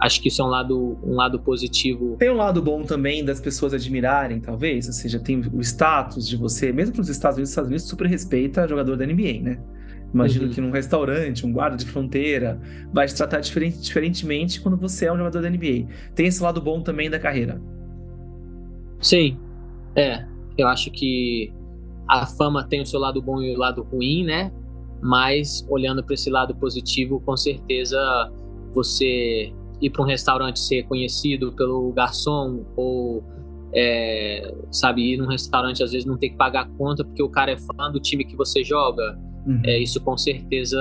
[0.00, 2.14] acho que isso é um lado, um lado positivo.
[2.20, 6.36] Tem um lado bom também das pessoas admirarem, talvez, ou seja, tem o status de
[6.36, 9.58] você, mesmo para os Estados Unidos, os Estados Unidos super respeita jogador da NBA, né?
[10.14, 10.52] Imagino uhum.
[10.52, 12.60] que num restaurante, um guarda de fronteira,
[12.92, 15.88] vai te tratar diferente, diferentemente quando você é um jogador da NBA.
[16.14, 17.60] Tem esse lado bom também da carreira.
[19.00, 19.36] Sim,
[19.96, 20.29] é.
[20.56, 21.52] Eu acho que
[22.08, 24.52] a fama tem o seu lado bom e o lado ruim, né?
[25.02, 27.98] Mas olhando para esse lado positivo, com certeza
[28.74, 33.24] você ir para um restaurante ser conhecido pelo garçom ou
[33.72, 37.28] é, sabe ir num restaurante às vezes não ter que pagar a conta porque o
[37.28, 39.62] cara é fã do time que você joga uhum.
[39.64, 40.78] é isso com certeza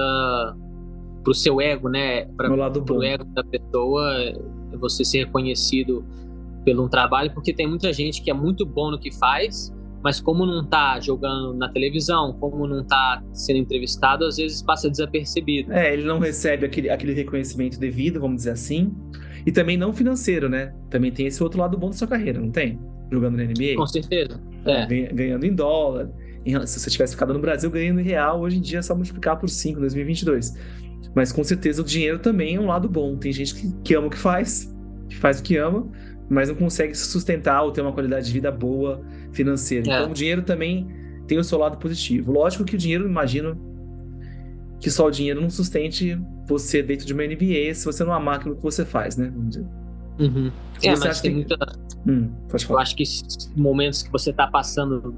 [1.24, 4.34] pro seu ego né para o ego da pessoa
[4.80, 6.04] você ser reconhecido
[6.70, 10.22] pelo um trabalho porque tem muita gente que é muito bom no que faz mas
[10.22, 15.74] como não está jogando na televisão, como não está sendo entrevistado, às vezes passa desapercebido.
[15.74, 18.96] É, ele não recebe aquele, aquele reconhecimento devido, vamos dizer assim,
[19.46, 20.74] e também não financeiro, né?
[20.90, 22.80] Também tem esse outro lado bom da sua carreira, não tem?
[23.12, 23.76] Jogando na NBA.
[23.76, 24.42] Com certeza.
[24.66, 24.86] É.
[25.12, 26.10] Ganhando em dólar.
[26.66, 29.38] Se você tivesse ficado no Brasil ganhando em real, hoje em dia é só multiplicar
[29.38, 30.54] por 5 em 2022.
[31.14, 33.18] Mas com certeza o dinheiro também é um lado bom.
[33.18, 34.74] Tem gente que, que ama o que faz,
[35.10, 35.88] que faz o que ama,
[36.30, 39.90] mas não consegue se sustentar ou ter uma qualidade de vida boa financeiro.
[39.90, 39.96] É.
[39.96, 40.88] Então o dinheiro também
[41.28, 42.32] tem o seu lado positivo.
[42.32, 43.58] Lógico que o dinheiro, imagino
[44.80, 48.38] que só o dinheiro não sustente você dentro de uma NBA se você não amar
[48.38, 49.30] aquilo que você faz, né?
[49.34, 49.68] Vamos dizer.
[50.20, 50.52] Uhum.
[50.84, 51.38] É, mas tem que...
[51.38, 51.56] muita.
[52.08, 52.30] Hum,
[52.70, 53.04] Eu acho que
[53.56, 55.14] momentos que você está passando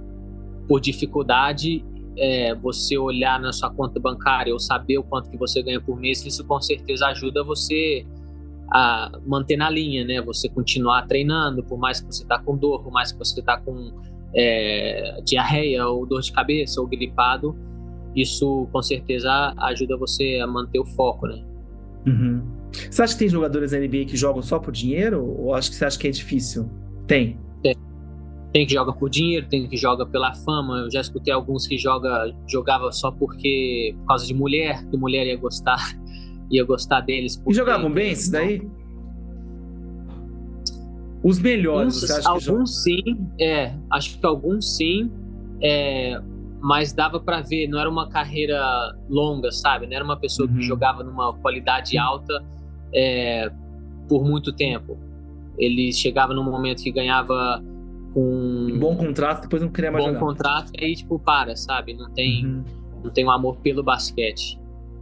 [0.68, 1.84] por dificuldade,
[2.18, 6.00] é, você olhar na sua conta bancária ou saber o quanto que você ganha por
[6.00, 8.06] mês, isso com certeza ajuda você
[8.72, 10.22] a manter na linha, né?
[10.22, 13.58] Você continuar treinando, por mais que você está com dor, por mais que você está
[13.60, 13.92] com
[14.34, 17.56] é, diarreia ou dor de cabeça ou gripado,
[18.16, 21.44] isso com certeza ajuda você a manter o foco, né?
[22.08, 22.42] Uhum.
[22.90, 25.24] Você acha que tem jogadores da NBA que jogam só por dinheiro?
[25.40, 26.70] Ou acho que você acha que é difícil?
[27.06, 27.38] Tem.
[27.62, 27.76] Tem.
[28.54, 30.80] Tem que joga por dinheiro, tem que joga pela fama.
[30.80, 35.28] Eu já escutei alguns que joga, jogava só porque por causa de mulher, que mulher
[35.28, 35.98] ia gostar,
[36.52, 37.42] ia gostar deles.
[37.48, 38.62] E jogavam bem esses daí?
[41.24, 43.74] Os melhores, acha Alguns sim, é.
[43.92, 45.12] Acho que alguns sim.
[45.62, 46.20] É,
[46.60, 49.88] mas dava para ver, não era uma carreira longa, sabe?
[49.88, 50.56] Não era uma pessoa uhum.
[50.56, 52.44] que jogava numa qualidade alta
[52.94, 53.52] é,
[54.08, 54.98] por muito tempo.
[55.58, 57.64] Ele chegava num momento que ganhava
[58.14, 60.26] com um bom contrato, depois não queria mais bom jogar.
[60.26, 61.94] contrato e aí tipo para, sabe?
[61.94, 62.64] Não tem uhum.
[63.04, 64.61] não tem um amor pelo basquete.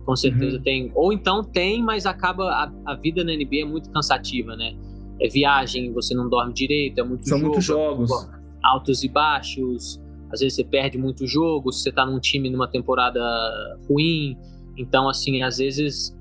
[0.09, 0.63] Com certeza uhum.
[0.63, 0.91] tem.
[0.95, 4.75] Ou então tem, mas acaba a, a, vida na NBA é muito cansativa, né?
[5.21, 8.11] É viagem, você não dorme direito, é muito São jogo, muitos jogos.
[8.63, 13.21] Altos e baixos às vezes você perde muito jogo, você tá num time numa temporada
[13.87, 14.35] ruim.
[14.75, 16.17] Então, assim, às vezes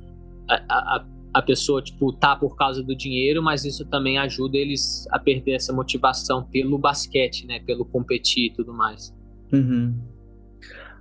[0.46, 5.07] a, a, a pessoa, tipo, tá por causa do dinheiro, mas isso também ajuda eles
[5.11, 7.61] a perder essa motivação pelo basquete, né?
[7.61, 9.14] Pelo competir e tudo mais.
[9.51, 9.94] Uhum.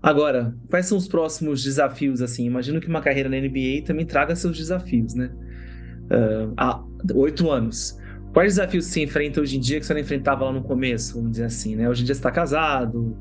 [0.07, 2.45] Agora, quais são os próximos desafios, assim?
[2.45, 5.29] Imagino que uma carreira na NBA também traga seus desafios, né?
[6.05, 6.81] Uh, há
[7.13, 7.99] oito anos.
[8.31, 11.31] Quais desafios você enfrenta hoje em dia que você não enfrentava lá no começo, vamos
[11.31, 11.89] dizer assim, né?
[11.89, 13.17] Hoje em dia você está casado.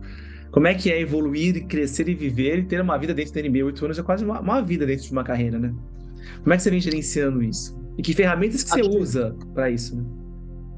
[0.53, 3.65] Como é que é evoluir, crescer e viver e ter uma vida dentro da NBA?
[3.65, 5.75] Oito anos é quase uma, uma, vida dentro de uma carreira, né?
[6.41, 7.77] Como é que você vem gerenciando isso?
[7.99, 10.05] E que ferramentas que Acho você usa para isso, né?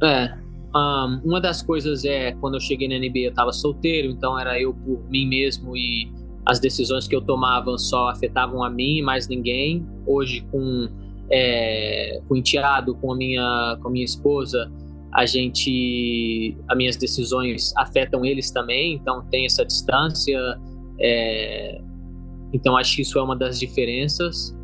[0.02, 0.38] É,
[0.74, 4.60] um, uma das coisas é, quando eu cheguei na NBA eu estava solteiro, então era
[4.60, 6.10] eu por mim mesmo e
[6.46, 9.86] as decisões que eu tomava só afetavam a mim e mais ninguém.
[10.06, 10.88] Hoje, com
[11.30, 14.70] é, com o enteado, com a minha, com a minha esposa,
[15.12, 20.38] a gente, as minhas decisões afetam eles também, então tem essa distância.
[21.00, 21.80] É,
[22.52, 24.56] então acho que isso é uma das diferenças.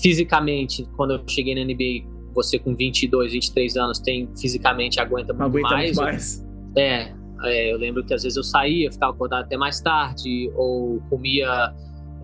[0.00, 2.06] Fisicamente, quando eu cheguei na NBA,
[2.42, 5.96] você com 22, 23 anos tem fisicamente aguenta muito aguenta mais.
[5.96, 6.46] Muito mais.
[6.76, 7.12] É,
[7.44, 11.74] é, eu lembro que às vezes eu saía, ficava acordado até mais tarde, ou comia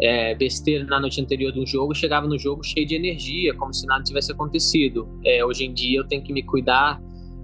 [0.01, 3.87] é, besteira na noite anterior do jogo, chegava no jogo cheio de energia, como se
[3.87, 5.09] nada tivesse acontecido.
[5.25, 7.01] É, hoje em dia eu tenho que me cuidar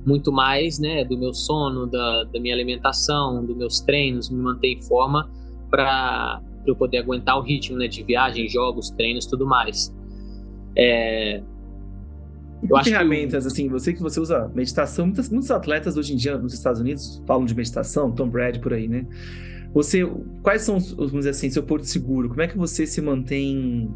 [0.06, 4.68] muito mais né, do meu sono, da, da minha alimentação, dos meus treinos, me manter
[4.68, 5.30] em forma
[5.70, 9.94] para eu poder aguentar o ritmo né, de viagem, jogos, treinos, tudo mais.
[10.76, 11.42] É,
[12.62, 13.52] eu que ferramentas, que...
[13.52, 17.22] assim, você que você usa meditação, muitos, muitos atletas hoje em dia nos Estados Unidos
[17.26, 19.06] falam de meditação, Tom Brady por aí, né?
[19.72, 20.04] Você,
[20.42, 22.28] quais são, vamos dizer assim, seu porto seguro?
[22.28, 23.88] Como é que você se mantém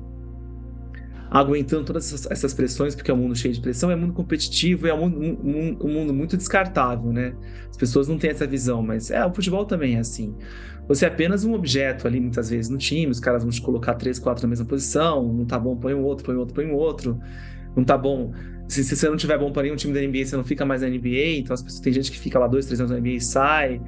[1.35, 4.13] aguentando todas essas, essas pressões, porque é um mundo cheio de pressão, é um mundo
[4.13, 7.35] competitivo, é um mundo, um, um mundo muito descartável, né?
[7.69, 10.33] As pessoas não têm essa visão, mas é, o futebol também é assim.
[10.87, 13.95] Você é apenas um objeto ali, muitas vezes, no time, os caras vão te colocar
[13.95, 16.67] três, quatro na mesma posição, não tá bom, põe um outro, põe um outro, põe
[16.67, 17.19] um outro,
[17.75, 18.33] não tá bom.
[18.69, 20.83] Se, se você não tiver bom para nenhum time da NBA, você não fica mais
[20.83, 23.11] na NBA, então as pessoas, tem gente que fica lá dois, três anos na NBA
[23.11, 23.81] e sai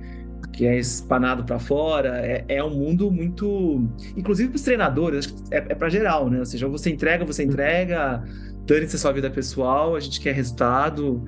[0.57, 2.19] que é espanado para fora.
[2.27, 3.87] É, é, um mundo muito.
[4.17, 6.39] Inclusive para os treinadores, é, é para geral, né?
[6.39, 8.25] Ou seja, você entrega, você entrega,
[8.67, 11.25] dane-se a sua vida pessoal, a gente quer resultado.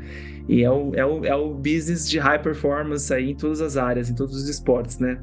[0.48, 3.76] E é o, é, o, é o business de high performance aí em todas as
[3.76, 5.20] áreas, em todos os esportes, né?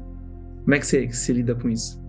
[0.62, 2.00] Como é que você, que você lida com isso?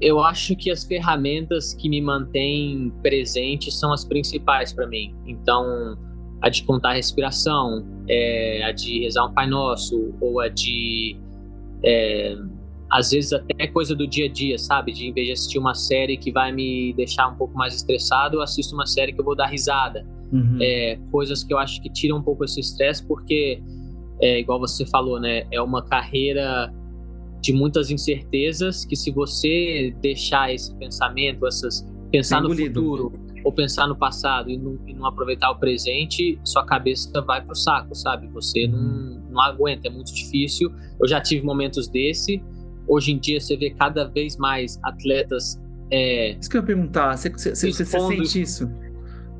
[0.00, 5.14] Eu acho que as ferramentas que me mantêm presente são as principais para mim.
[5.26, 5.96] Então,
[6.42, 11.16] a de contar a respiração, é, a de rezar um Pai Nosso, ou a de.
[11.84, 12.36] É,
[12.90, 14.92] às vezes até coisa do dia a dia, sabe?
[14.92, 18.36] De em vez de assistir uma série que vai me deixar um pouco mais estressado,
[18.36, 20.06] eu assisto uma série que eu vou dar risada.
[20.32, 20.58] Uhum.
[20.60, 23.62] É, coisas que eu acho que tiram um pouco esse estresse, porque,
[24.20, 25.46] é, igual você falou, né?
[25.50, 26.72] É uma carreira
[27.42, 33.88] de muitas incertezas que se você deixar esse pensamento, essas pensar no futuro, ou pensar
[33.88, 38.28] no passado e não, e não, aproveitar o presente, sua cabeça vai pro saco, sabe?
[38.28, 40.72] Você não, não aguenta, é muito difícil.
[41.00, 42.40] Eu já tive momentos desse.
[42.86, 45.60] Hoje em dia você vê cada vez mais atletas.
[45.90, 48.70] É, isso que eu ia perguntar, você, você, você, você sente isso?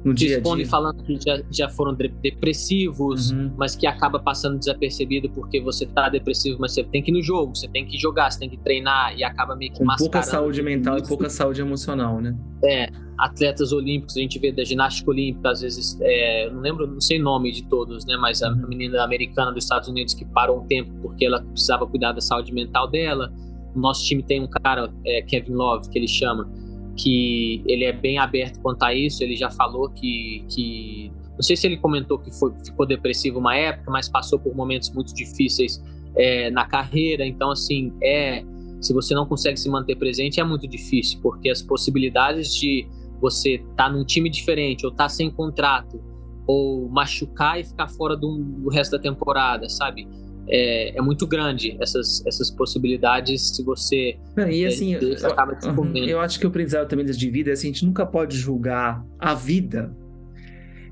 [0.04, 3.52] No dia falando que já, já foram depressivos, uhum.
[3.56, 7.22] mas que acaba passando desapercebido porque você tá depressivo, mas você tem que ir no
[7.22, 10.10] jogo, você tem que jogar, você tem que treinar e acaba meio que Com mascarando.
[10.10, 12.36] pouca saúde mental e pouca saúde emocional, né?
[12.64, 12.88] É,
[13.18, 17.20] atletas olímpicos, a gente vê da ginástica olímpica, às vezes, é, não lembro, não sei
[17.20, 18.16] o nome de todos, né?
[18.16, 18.66] Mas a uhum.
[18.68, 22.52] menina americana dos Estados Unidos que parou um tempo porque ela precisava cuidar da saúde
[22.52, 23.32] mental dela.
[23.74, 26.50] O nosso time tem um cara, é, Kevin Love, que ele chama,
[26.96, 29.22] que ele é bem aberto quanto a isso.
[29.22, 33.56] Ele já falou que, que não sei se ele comentou que foi, ficou depressivo uma
[33.56, 35.82] época, mas passou por momentos muito difíceis
[36.16, 37.26] é, na carreira.
[37.26, 38.44] Então, assim, é
[38.80, 42.86] se você não consegue se manter presente é muito difícil, porque as possibilidades de
[43.20, 46.02] você estar tá num time diferente ou estar tá sem contrato
[46.46, 50.08] ou machucar e ficar fora do, do resto da temporada, sabe?
[50.52, 55.58] É, é, muito grande essas, essas possibilidades se você Não, e assim, é, eu, acaba
[55.96, 59.04] eu acho que o aprendizado também de vida é assim, a gente nunca pode julgar
[59.18, 59.94] a vida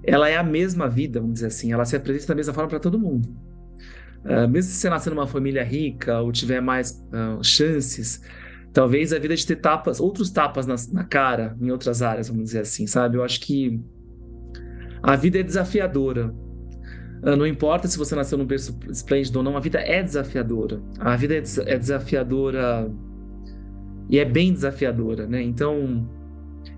[0.03, 2.81] ela é a mesma vida, vamos dizer assim, ela se apresenta da mesma forma para
[2.81, 3.29] todo mundo.
[4.25, 8.23] Uh, mesmo se você nascer numa família rica ou tiver mais uh, chances,
[8.73, 12.45] talvez a vida de ter tapas, outros tapas na, na, cara em outras áreas, vamos
[12.45, 13.17] dizer assim, sabe?
[13.17, 13.81] Eu acho que
[15.03, 16.35] a vida é desafiadora.
[17.23, 20.81] Ah, não importa se você nasceu num berço esplêndido ou não, a vida é desafiadora.
[20.99, 22.91] A vida é, é desafiadora
[24.09, 25.43] e é bem desafiadora, né?
[25.43, 26.09] Então,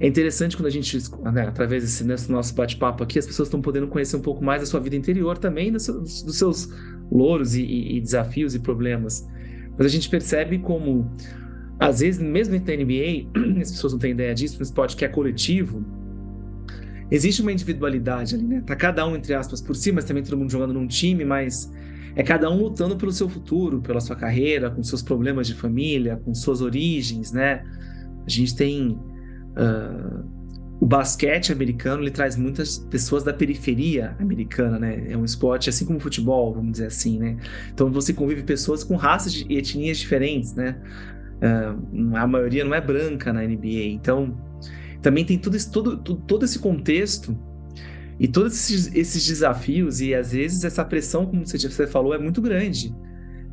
[0.01, 0.99] é interessante quando a gente,
[1.33, 4.67] né, através desse, nosso bate-papo aqui, as pessoas estão podendo conhecer um pouco mais da
[4.67, 6.69] sua vida interior também, dos seus, dos seus
[7.11, 9.27] louros e, e, e, desafios e problemas.
[9.77, 11.11] Mas a gente percebe como,
[11.79, 15.05] às vezes, mesmo dentro da NBA, as pessoas não têm ideia disso, no esporte que
[15.05, 15.85] é coletivo,
[17.15, 18.63] existe uma individualidade ali, né?
[18.67, 21.71] Tá cada um, entre aspas, por si, mas também todo mundo jogando num time, mas
[22.17, 26.17] é cada um lutando pelo seu futuro, pela sua carreira, com seus problemas de família,
[26.25, 27.63] com suas origens, né?
[28.27, 28.99] A gente tem.
[29.53, 30.43] Uh,
[30.81, 35.05] o basquete americano ele traz muitas pessoas da periferia americana, né?
[35.11, 37.37] É um esporte assim como o futebol, vamos dizer assim, né?
[37.73, 40.81] Então você convive pessoas com raças e etnias diferentes, né?
[41.37, 44.35] Uh, a maioria não é branca na NBA, então
[45.03, 47.37] também tem tudo, esse, todo, todo esse contexto
[48.19, 52.19] e todos esses, esses, desafios, e às vezes essa pressão, como você, você falou, é
[52.19, 52.95] muito grande.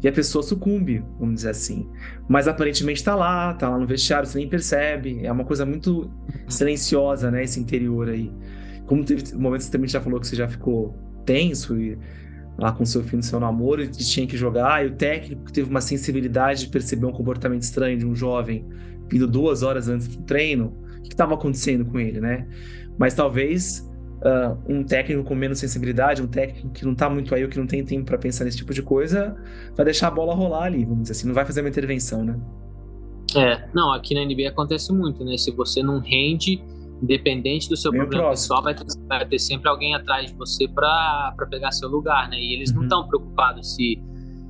[0.01, 1.89] E a pessoa sucumbe, vamos dizer assim.
[2.27, 5.25] Mas aparentemente está lá, está lá no vestiário, você nem percebe.
[5.25, 6.09] É uma coisa muito
[6.47, 7.43] silenciosa, né?
[7.43, 8.31] Esse interior aí.
[8.85, 11.97] Como teve momentos que você também já falou que você já ficou tenso e
[12.57, 15.69] lá com seu filho no seu namoro e tinha que jogar, e o técnico teve
[15.69, 18.65] uma sensibilidade de perceber um comportamento estranho de um jovem
[19.09, 22.47] vindo duas horas antes do treino que estava acontecendo com ele, né?
[22.97, 27.43] Mas talvez uh, um técnico com menos sensibilidade, um técnico que não está muito aí,
[27.43, 29.35] ou que não tem tempo para pensar nesse tipo de coisa,
[29.75, 32.39] vai deixar a bola rolar ali, vamos dizer assim, não vai fazer uma intervenção, né?
[33.35, 35.37] É, não, aqui na NBA acontece muito, né?
[35.37, 36.61] Se você não rende,
[37.01, 38.43] independente do seu Meio problema próximo.
[38.43, 42.37] pessoal, vai ter, vai ter, sempre alguém atrás de você para pegar seu lugar, né?
[42.37, 42.77] E eles uhum.
[42.77, 44.01] não estão preocupados se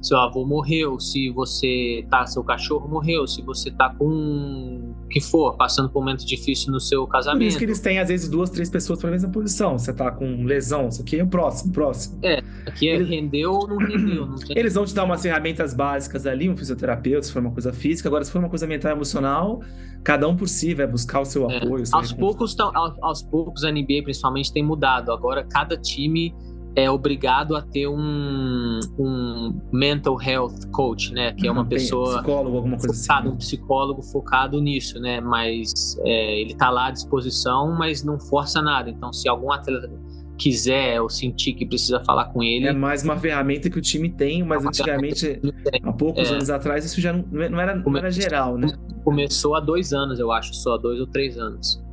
[0.01, 5.55] seu avô morreu, se você tá, seu cachorro morreu, se você tá com que for,
[5.55, 7.41] passando por um momento difícil no seu casamento.
[7.41, 9.77] Por isso que eles têm, às vezes, duas, três pessoas para a mesma posição.
[9.77, 12.19] Você tá com lesão, isso aqui é o próximo, próximo.
[12.23, 13.09] É, aqui é eles...
[13.09, 14.25] rendeu ou não rendeu.
[14.27, 14.57] Não tem...
[14.57, 18.07] Eles vão te dar umas ferramentas básicas ali, um fisioterapeuta, se for uma coisa física.
[18.07, 19.61] Agora, se for uma coisa mental e emocional,
[20.03, 21.57] cada um por si vai buscar o seu é.
[21.57, 21.83] apoio.
[21.83, 21.87] É.
[21.91, 25.11] aos, poucos, aos, aos poucos, a NBA principalmente tem mudado.
[25.11, 26.33] Agora, cada time
[26.75, 31.33] é obrigado a ter um, um mental health coach, né?
[31.33, 33.35] Que é uma pessoa psicólogo, alguma coisa assim, focado, assim.
[33.35, 35.19] um psicólogo focado nisso, né?
[35.19, 38.89] Mas é, ele está lá à disposição, mas não força nada.
[38.89, 39.89] Então, se algum atleta
[40.37, 42.65] quiser ou sentir que precisa falar com ele.
[42.65, 45.41] É mais uma ferramenta que o time tem, mas é antigamente,
[45.83, 46.33] há poucos é.
[46.33, 48.69] anos atrás, isso já não, não, era, não era geral, né?
[49.03, 51.83] Começou há dois anos, eu acho, só dois ou três anos.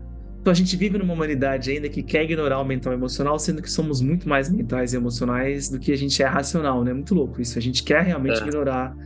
[0.46, 3.60] Então a gente vive numa humanidade ainda que quer ignorar o mental e emocional, sendo
[3.60, 6.92] que somos muito mais mentais e emocionais do que a gente é racional, né?
[6.92, 7.58] Muito louco isso.
[7.58, 8.42] A gente quer realmente é.
[8.46, 8.96] ignorar.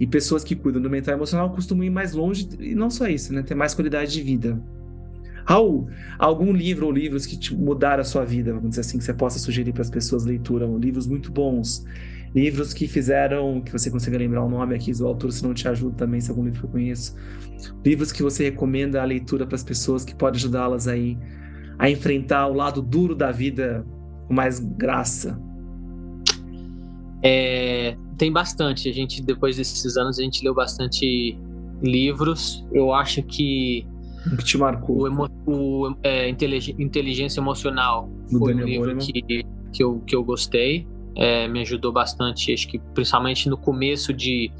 [0.00, 3.06] E pessoas que cuidam do mental e emocional costumam ir mais longe, e não só
[3.06, 3.44] isso, né?
[3.44, 4.60] Ter mais qualidade de vida.
[5.46, 9.04] Raul, algum livro ou livros que te mudaram a sua vida, vamos dizer assim, que
[9.04, 11.86] você possa sugerir para as pessoas leitura, livros muito bons,
[12.34, 15.66] livros que fizeram, que você consiga lembrar o nome aqui do autor, se não te
[15.68, 17.16] ajuda também, se é algum livro que eu conheço,
[17.84, 21.18] livros que você recomenda a leitura para as pessoas que pode ajudá-las aí
[21.78, 23.84] a enfrentar o lado duro da vida
[24.26, 25.40] com mais graça.
[27.22, 28.88] É, tem bastante.
[28.88, 31.38] A gente depois desses anos a gente leu bastante
[31.82, 32.64] livros.
[32.72, 33.86] Eu acho que
[34.32, 34.98] o que te marcou?
[34.98, 40.14] O, emo, o é, inteligência emocional Do foi Daniel um livro que, que, eu, que
[40.14, 40.86] eu gostei.
[41.16, 42.52] É, me ajudou bastante.
[42.52, 44.52] Acho que principalmente no começo de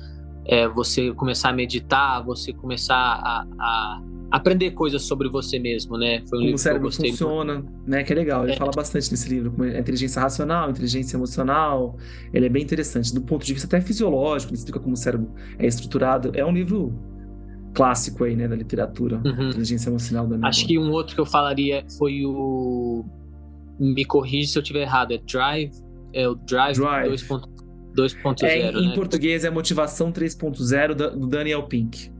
[0.49, 6.23] é, você começar a meditar, você começar a, a, aprender coisas sobre você mesmo, né?
[6.29, 8.03] Foi um Como o cérebro funciona, né?
[8.03, 8.45] Que é legal.
[8.45, 8.57] Ele é.
[8.57, 11.97] fala bastante nesse livro, como a inteligência racional, inteligência emocional.
[12.33, 15.31] Ele é bem interessante, do ponto de vista até fisiológico, ele explica como o cérebro
[15.59, 16.33] é estruturado.
[16.35, 16.99] É um livro
[17.75, 19.51] clássico aí, né, da literatura, uhum.
[19.51, 23.05] inteligência emocional da Acho que um outro que eu falaria foi o
[23.79, 25.71] me corrige se eu estiver errado, é Drive,
[26.13, 27.13] é o Drive, Drive.
[27.97, 28.95] 2.0, é, em né?
[28.95, 32.13] português é Motivação 3.0 do Daniel Pink.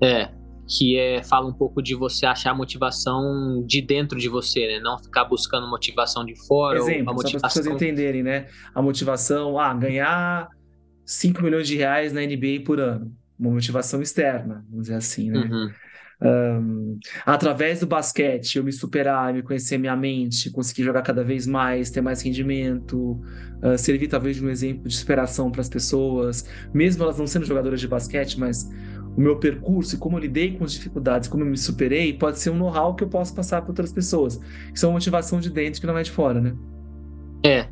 [0.00, 0.30] É,
[0.68, 4.80] que é, fala um pouco de você achar motivação de dentro de você, né?
[4.80, 6.78] Não ficar buscando motivação de fora.
[6.78, 7.30] Exemplo, motivação...
[7.30, 8.46] só para as pessoas entenderem, né?
[8.74, 10.48] A motivação, ah, ganhar
[11.06, 13.10] 5 milhões de reais na NBA por ano.
[13.38, 15.38] Uma motivação externa, vamos dizer assim, né?
[15.38, 15.70] Uhum.
[16.20, 21.46] Um, através do basquete, eu me superar, me conhecer minha mente, conseguir jogar cada vez
[21.46, 23.20] mais, ter mais rendimento,
[23.62, 27.46] uh, servir talvez de um exemplo de superação para as pessoas, mesmo elas não sendo
[27.46, 28.68] jogadoras de basquete, mas
[29.16, 32.38] o meu percurso e como eu lidei com as dificuldades, como eu me superei, pode
[32.38, 34.40] ser um know-how que eu posso passar para outras pessoas.
[34.74, 36.56] Isso é uma motivação de dentro que não é de fora, né?
[37.44, 37.68] É.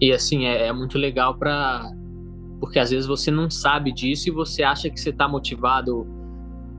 [0.00, 1.90] E assim, é, é muito legal para
[2.60, 6.06] porque às vezes você não sabe disso e você acha que você está motivado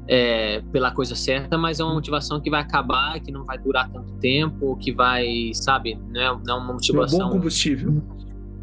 [0.08, 3.90] é, pela coisa certa, mas é uma motivação que vai acabar, que não vai durar
[3.90, 7.22] tanto tempo, que vai, sabe, não é, não é uma motivação.
[7.22, 8.02] É um bom combustível.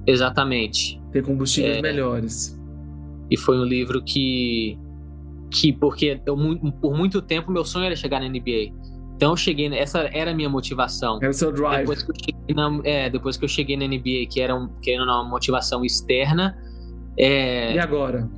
[0.07, 1.01] Exatamente.
[1.13, 2.59] Ter combustíveis é, melhores.
[3.31, 4.79] E foi um livro que,
[5.51, 6.37] que porque eu,
[6.81, 8.73] por muito tempo meu sonho era chegar na NBA.
[9.17, 11.19] Então eu cheguei, essa era a minha motivação.
[11.23, 11.81] É o seu drive.
[11.81, 14.69] Depois que eu cheguei na, é, depois que eu cheguei na NBA, que era, um,
[14.81, 16.57] que era uma motivação externa.
[17.19, 18.29] É, e agora?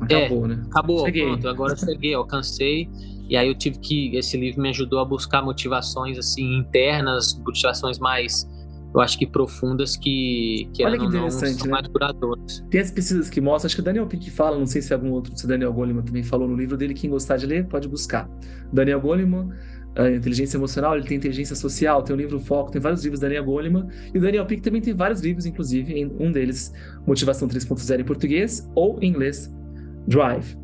[0.00, 0.62] Acabou, é, né?
[0.66, 1.24] Acabou, cheguei.
[1.24, 1.48] pronto.
[1.48, 2.88] Agora eu cheguei, alcancei.
[3.28, 4.16] E aí eu tive que.
[4.16, 8.46] Esse livro me ajudou a buscar motivações assim internas, motivações mais,
[8.94, 11.72] eu acho que profundas que, que Olha que interessante, não, são né?
[11.72, 12.64] mais duradouras.
[12.70, 15.10] Tem as pesquisas que mostram, acho que o Daniel Pink fala, não sei se algum
[15.10, 18.26] outro, se Daniel Goleman também falou no livro dele, quem gostar de ler, pode buscar.
[18.72, 19.50] Daniel Goleman,
[20.14, 23.44] inteligência emocional, ele tem inteligência social, tem o livro Foco, tem vários livros da Daniel
[23.44, 26.72] Goleman, e o Daniel Pink também tem vários livros, inclusive, um deles,
[27.06, 29.52] Motivação 3.0 em português ou em inglês,
[30.06, 30.56] Drive.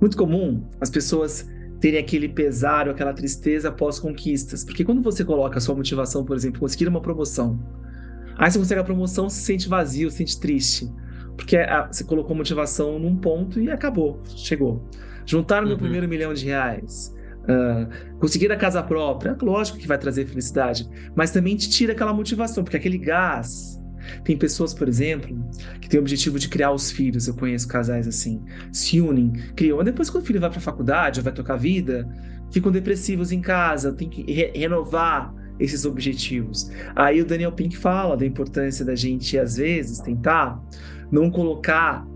[0.00, 1.48] Muito comum as pessoas
[1.80, 4.64] terem aquele pesar ou aquela tristeza após conquistas.
[4.64, 7.58] Porque quando você coloca a sua motivação, por exemplo, conseguir uma promoção,
[8.36, 10.88] aí você consegue a promoção, se sente vazio, se sente triste.
[11.36, 14.88] Porque a, você colocou motivação num ponto e acabou, chegou.
[15.26, 15.82] Juntar o meu uhum.
[15.82, 21.30] primeiro milhão de reais, uh, conseguir a casa própria, lógico que vai trazer felicidade, mas
[21.30, 23.81] também te tira aquela motivação, porque aquele gás
[24.24, 25.36] tem pessoas, por exemplo,
[25.80, 27.28] que têm o objetivo de criar os filhos.
[27.28, 28.42] Eu conheço casais assim,
[28.72, 29.76] se unem, criam.
[29.76, 32.08] Mas depois, quando o filho vai para a faculdade ou vai tocar vida,
[32.50, 36.70] ficam depressivos em casa, tem que re renovar esses objetivos.
[36.94, 40.60] Aí o Daniel Pink fala da importância da gente, às vezes, tentar
[41.10, 42.06] não colocar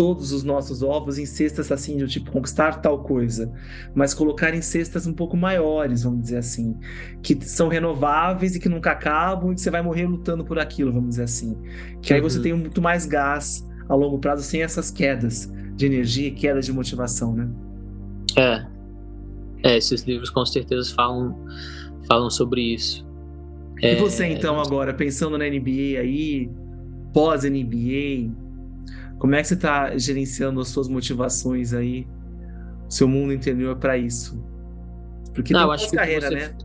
[0.00, 3.52] todos os nossos ovos em cestas assim, de tipo conquistar tal coisa,
[3.94, 6.74] mas colocar em cestas um pouco maiores, vamos dizer assim,
[7.22, 10.90] que são renováveis e que nunca acabam e que você vai morrer lutando por aquilo,
[10.90, 11.54] vamos dizer assim.
[12.00, 12.42] Que aí você uhum.
[12.42, 17.34] tem muito mais gás a longo prazo sem essas quedas de energia, quedas de motivação,
[17.34, 17.50] né?
[18.38, 18.66] É.
[19.62, 21.36] É, esses livros com certeza falam,
[22.08, 23.06] falam sobre isso.
[23.82, 23.96] E é...
[23.96, 26.50] você então agora, pensando na NBA aí,
[27.12, 28.30] pós-NBA,
[29.20, 32.08] como é que você está gerenciando as suas motivações aí,
[32.88, 34.42] seu mundo interior para isso?
[35.34, 36.34] Porque Não, tem acho carreira, você...
[36.34, 36.56] né?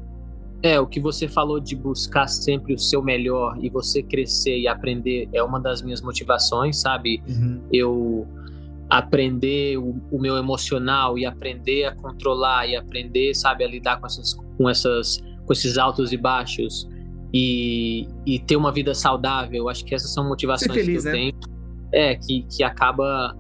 [0.64, 4.70] É, o que você falou de buscar sempre o seu melhor e você crescer e
[4.70, 7.22] aprender é uma das minhas motivações, sabe?
[7.28, 7.62] Uhum.
[7.74, 8.28] Eu
[8.90, 14.06] aprender o, o, meu emocional e aprender a controlar e aprender, sabe, a lidar com
[14.08, 16.88] essas com essas com esses altos e baixos
[17.34, 19.68] e, e ter uma vida saudável.
[19.68, 21.20] Acho que essas são motivações feliz, que eu né?
[21.20, 21.55] tenho.
[21.96, 23.34] É, que, que acaba.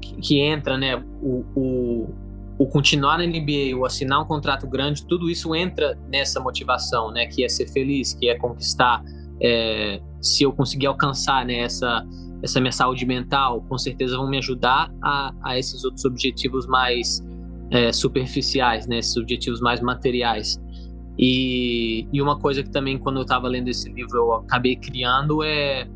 [0.00, 0.96] Que, que entra, né?
[1.20, 2.14] O, o,
[2.56, 7.26] o, continuar na NBA, o assinar um contrato grande, tudo isso entra nessa motivação, né?
[7.26, 9.02] Que é ser feliz, que é conquistar.
[9.42, 12.06] É, se eu conseguir alcançar né, essa,
[12.42, 17.20] essa minha saúde mental, com certeza vão me ajudar a, a esses outros objetivos mais
[17.70, 18.98] é, superficiais, né?
[18.98, 20.60] Esses objetivos mais materiais.
[21.18, 25.42] E, e uma coisa que também, quando eu estava lendo esse livro, eu acabei criando
[25.42, 25.88] é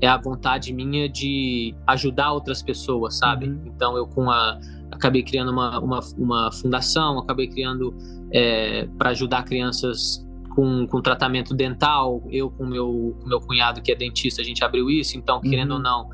[0.00, 3.48] é a vontade minha de ajudar outras pessoas, sabe?
[3.48, 3.62] Uhum.
[3.66, 4.58] Então eu com a
[4.90, 7.94] acabei criando uma, uma, uma fundação, acabei criando
[8.32, 12.22] é, para ajudar crianças com, com tratamento dental.
[12.30, 15.16] Eu com meu meu cunhado que é dentista, a gente abriu isso.
[15.16, 15.76] Então querendo uhum.
[15.76, 16.08] ou não,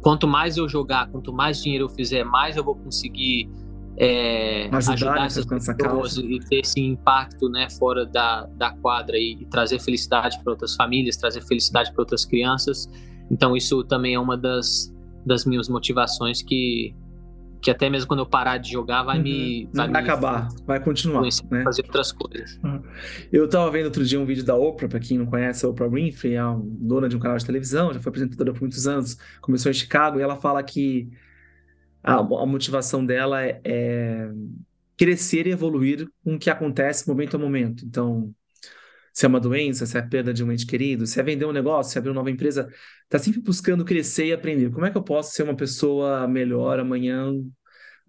[0.00, 3.48] quanto mais eu jogar, quanto mais dinheiro eu fizer, mais eu vou conseguir
[4.02, 9.36] é, ajudar, ajudar essas pessoas e ter esse impacto né, fora da, da quadra e,
[9.38, 12.88] e trazer felicidade para outras famílias, trazer felicidade para outras crianças.
[13.30, 14.90] Então isso também é uma das,
[15.26, 16.94] das minhas motivações que,
[17.60, 19.22] que até mesmo quando eu parar de jogar vai Uhum.
[19.22, 21.20] me Não vai, vai me acabar, vai continuar,
[21.50, 21.62] né?
[21.62, 22.58] fazer outras coisas.
[23.30, 25.88] Eu tava vendo outro dia um vídeo da Oprah, pra quem não conhece, a Oprah
[25.88, 29.70] Winfrey é dona de um canal de televisão, já foi apresentadora por muitos anos, começou
[29.70, 31.10] em Chicago, e ela fala que
[32.02, 34.30] a, a motivação dela é, é
[34.96, 37.84] crescer e evoluir com o que acontece momento a momento.
[37.84, 38.34] Então,
[39.12, 41.44] se é uma doença, se é a perda de um ente querido, se é vender
[41.44, 42.68] um negócio, se é abrir uma nova empresa,
[43.08, 44.70] tá sempre buscando crescer e aprender.
[44.70, 47.32] Como é que eu posso ser uma pessoa melhor amanhã?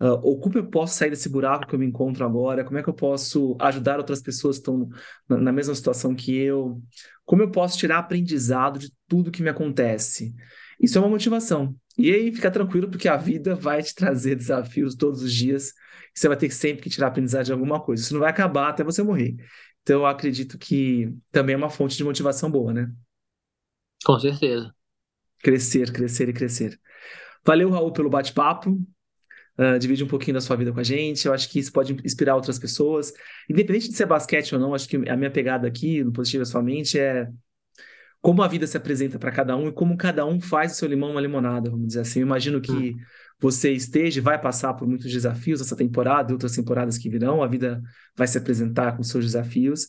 [0.01, 2.63] Uh, ou como eu posso sair desse buraco que eu me encontro agora?
[2.63, 4.89] Como é que eu posso ajudar outras pessoas que estão
[5.29, 6.81] na, na mesma situação que eu?
[7.23, 10.33] Como eu posso tirar aprendizado de tudo que me acontece?
[10.79, 11.75] Isso é uma motivação.
[12.01, 15.69] E aí fica tranquilo, porque a vida vai te trazer desafios todos os dias.
[16.15, 18.01] E você vai ter sempre que tirar aprendizado de alguma coisa.
[18.01, 19.35] Isso não vai acabar até você morrer.
[19.83, 22.91] Então eu acredito que também é uma fonte de motivação boa, né?
[24.03, 24.73] Com certeza.
[25.43, 26.79] Crescer, crescer e crescer.
[27.45, 28.79] Valeu, Raul, pelo bate-papo.
[29.57, 31.27] Uh, divide um pouquinho da sua vida com a gente.
[31.27, 33.13] Eu acho que isso pode inspirar outras pessoas.
[33.49, 36.45] Independente de ser basquete ou não, acho que a minha pegada aqui, no Positivo é
[36.45, 37.29] Sua Mente, é
[38.21, 40.87] como a vida se apresenta para cada um e como cada um faz o seu
[40.87, 42.19] limão uma limonada, vamos dizer assim.
[42.19, 42.99] Eu imagino que Hum.
[43.39, 47.41] você esteja vai passar por muitos desafios essa temporada e outras temporadas que virão.
[47.43, 47.81] A vida
[48.15, 49.87] vai se apresentar com seus desafios.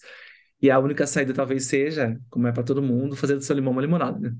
[0.62, 3.72] E a única saída talvez seja, como é para todo mundo, fazer do seu limão
[3.72, 4.34] uma limonada, né?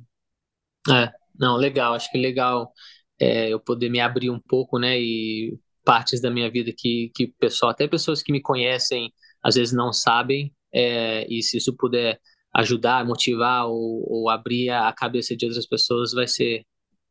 [0.88, 1.94] É, não, legal.
[1.94, 2.72] Acho que é legal
[3.18, 4.98] é, eu poder me abrir um pouco, né?
[5.00, 9.12] E partes da minha vida que, que pessoal, até pessoas que me conhecem,
[9.42, 10.54] às vezes não sabem.
[10.72, 12.18] é, e se isso puder
[12.54, 16.64] ajudar, motivar ou, ou abrir a cabeça de outras pessoas, vai ser,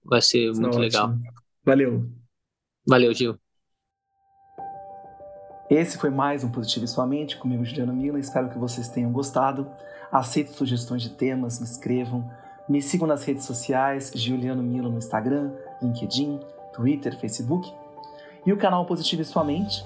[0.03, 1.09] vai ser Isso é muito legal.
[1.09, 1.23] ótimo.
[1.63, 2.09] Valeu.
[2.87, 3.37] Valeu, Gil.
[5.69, 8.19] Esse foi mais um Positivo em Sua Mente, comigo, Juliano Mila.
[8.19, 9.69] Espero que vocês tenham gostado.
[10.11, 12.29] Aceitem sugestões de temas, me escrevam.
[12.67, 16.39] Me sigam nas redes sociais, Juliano Mila no Instagram, LinkedIn,
[16.73, 17.71] Twitter, Facebook.
[18.45, 19.83] E o canal Positivo em Sua Mente,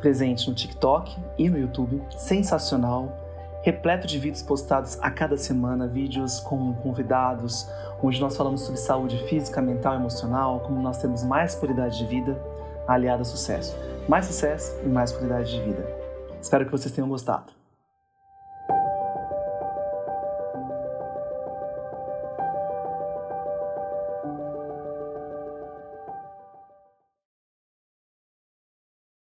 [0.00, 3.21] presente no TikTok e no YouTube, sensacional,
[3.62, 7.68] repleto de vídeos postados a cada semana, vídeos com convidados,
[8.02, 12.06] onde nós falamos sobre saúde física, mental e emocional, como nós temos mais qualidade de
[12.06, 12.36] vida
[12.86, 13.76] aliada a sucesso
[14.08, 15.86] mais sucesso e mais qualidade de vida.
[16.40, 17.61] Espero que vocês tenham gostado.